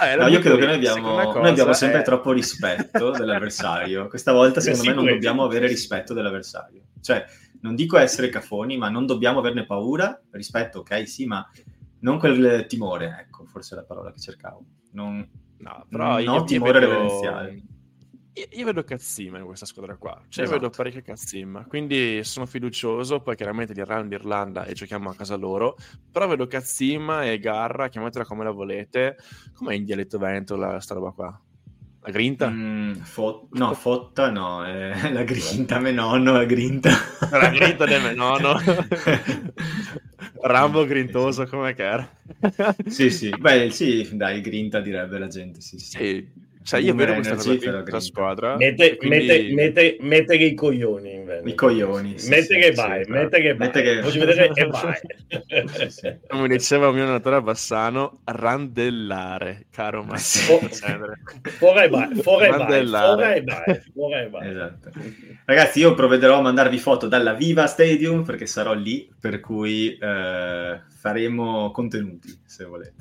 [0.02, 2.04] Eh, no, io credo che noi abbiamo, noi abbiamo sempre è...
[2.04, 4.08] troppo rispetto dell'avversario.
[4.08, 6.82] Questa volta, secondo me, non dobbiamo avere rispetto dell'avversario.
[7.00, 7.24] Cioè,
[7.62, 10.20] non dico essere cafoni, ma non dobbiamo averne paura.
[10.32, 11.48] Rispetto, ok, sì, ma
[12.00, 14.66] non quel timore, ecco, forse è la parola che cercavo.
[14.92, 15.26] Non,
[15.66, 17.64] No, però io, timore io vedo...
[18.34, 20.60] Io, io, vedo cazzima in questa squadra qua, cioè esatto.
[20.60, 25.78] vedo parecchia cazzima, quindi sono fiducioso, poi chiaramente l'Irlanda Irlanda e giochiamo a casa loro,
[26.12, 29.16] però vedo cazzima e garra, chiamatela come la volete,
[29.54, 31.42] com'è in dialetto vento la sta roba qua?
[32.02, 32.50] La grinta?
[32.50, 36.92] Mm, fo- no, fotta no, è la grinta, me nonno, la grinta.
[37.32, 38.60] La grinta del me nonno.
[40.48, 42.10] Rambo grintoso come che era.
[42.88, 45.98] sì, sì, beh, sì, dai, grinta direbbe la gente, sì, sì.
[45.98, 48.56] sì cioè, io vedo questa, questa squadra.
[48.58, 49.28] Mette, quindi...
[49.28, 51.48] mette, mette, mette i coglioni in Veneto.
[51.48, 52.18] I coglioni.
[52.18, 53.68] Sì, mette sì, che vai, sì, mette che vai.
[53.68, 54.02] Mette che...
[54.02, 56.20] Voglio vedere e vai.
[56.28, 60.58] Come diceva un mio natore Bassano, randellare, caro Massimo.
[61.60, 64.50] Fuori e vai, fuori e vai.
[64.50, 64.90] Esatto.
[65.46, 70.82] Ragazzi, io provvederò a mandarvi foto dalla Viva Stadium perché sarò lì, per cui eh,
[70.88, 72.94] faremo contenuti, se volete.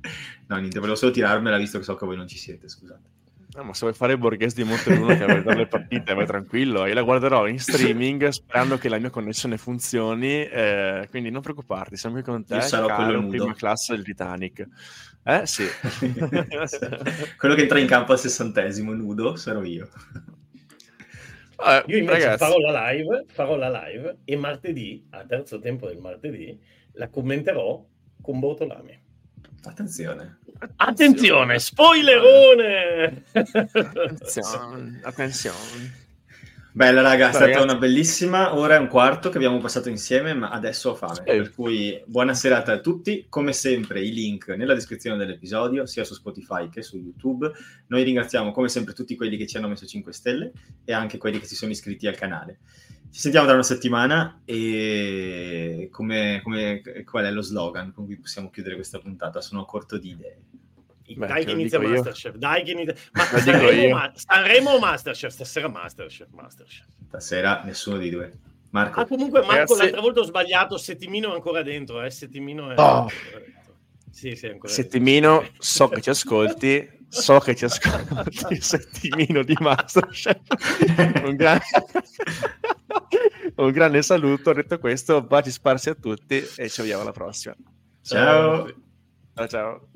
[0.50, 3.18] No, niente, volevo solo tirarmela visto che so che voi non ci siete, scusate.
[3.52, 6.86] No, ma se vuoi fare Borghese di Monteluno che vuoi le partite, vai tranquillo.
[6.86, 10.42] Io la guarderò in streaming sperando che la mia connessione funzioni.
[10.44, 12.56] Eh, quindi non preoccuparti, siamo qui con te.
[12.56, 13.36] Io sarò caro, quello nudo.
[13.36, 14.66] prima classe del Titanic.
[15.22, 15.64] Eh sì.
[17.38, 19.88] quello che entra in campo al sessantesimo nudo sarò io.
[21.64, 22.44] Eh, io invece ragazzi...
[22.44, 26.58] farò la live, farò la live e martedì, a terzo tempo del martedì,
[26.94, 27.84] la commenterò
[28.20, 29.08] con Bortolami.
[29.62, 30.38] Attenzione.
[30.76, 33.24] Attenzione, spoilerone!
[33.32, 36.08] Attenzione, attenzione.
[36.72, 37.64] Bella raga, è stata ragazzi...
[37.64, 41.14] una bellissima ora e un quarto che abbiamo passato insieme, ma adesso ho fame.
[41.14, 41.22] Sì.
[41.24, 43.26] Per cui buona serata a tutti.
[43.28, 47.50] Come sempre i link nella descrizione dell'episodio, sia su Spotify che su YouTube.
[47.88, 50.52] Noi ringraziamo come sempre tutti quelli che ci hanno messo 5 stelle
[50.84, 52.60] e anche quelli che si sono iscritti al canale.
[53.12, 58.50] Ci sentiamo tra una settimana e come, come, qual è lo slogan con cui possiamo
[58.50, 59.40] chiudere questa puntata?
[59.40, 60.38] Sono corto di idee.
[61.16, 62.94] Beh, dai che inizia Masterchef, dai che inizia...
[63.12, 63.24] Ma
[63.90, 65.32] Ma- Sanremo o Masterchef?
[65.32, 66.86] Stasera Masterchef, Masterchef.
[67.08, 68.38] Stasera nessuno di due.
[68.70, 69.00] Marco.
[69.00, 69.78] Ah, comunque Marco Ragazzi...
[69.78, 72.10] l'altra volta ho sbagliato, Settimino è ancora dentro, eh?
[72.10, 72.78] Settimino è...
[72.78, 73.08] Oh.
[74.10, 75.62] Sì, sì, ancora Settimino, dentro.
[75.62, 80.40] so che ci ascolti, so che ci ascolti, Settimino di Masterchef.
[81.24, 81.64] Un grande...
[83.56, 87.54] Un grande saluto, detto questo, baci sparsi a tutti e ci vediamo alla prossima.
[88.02, 88.66] Ciao.
[89.34, 89.88] Ciao ciao.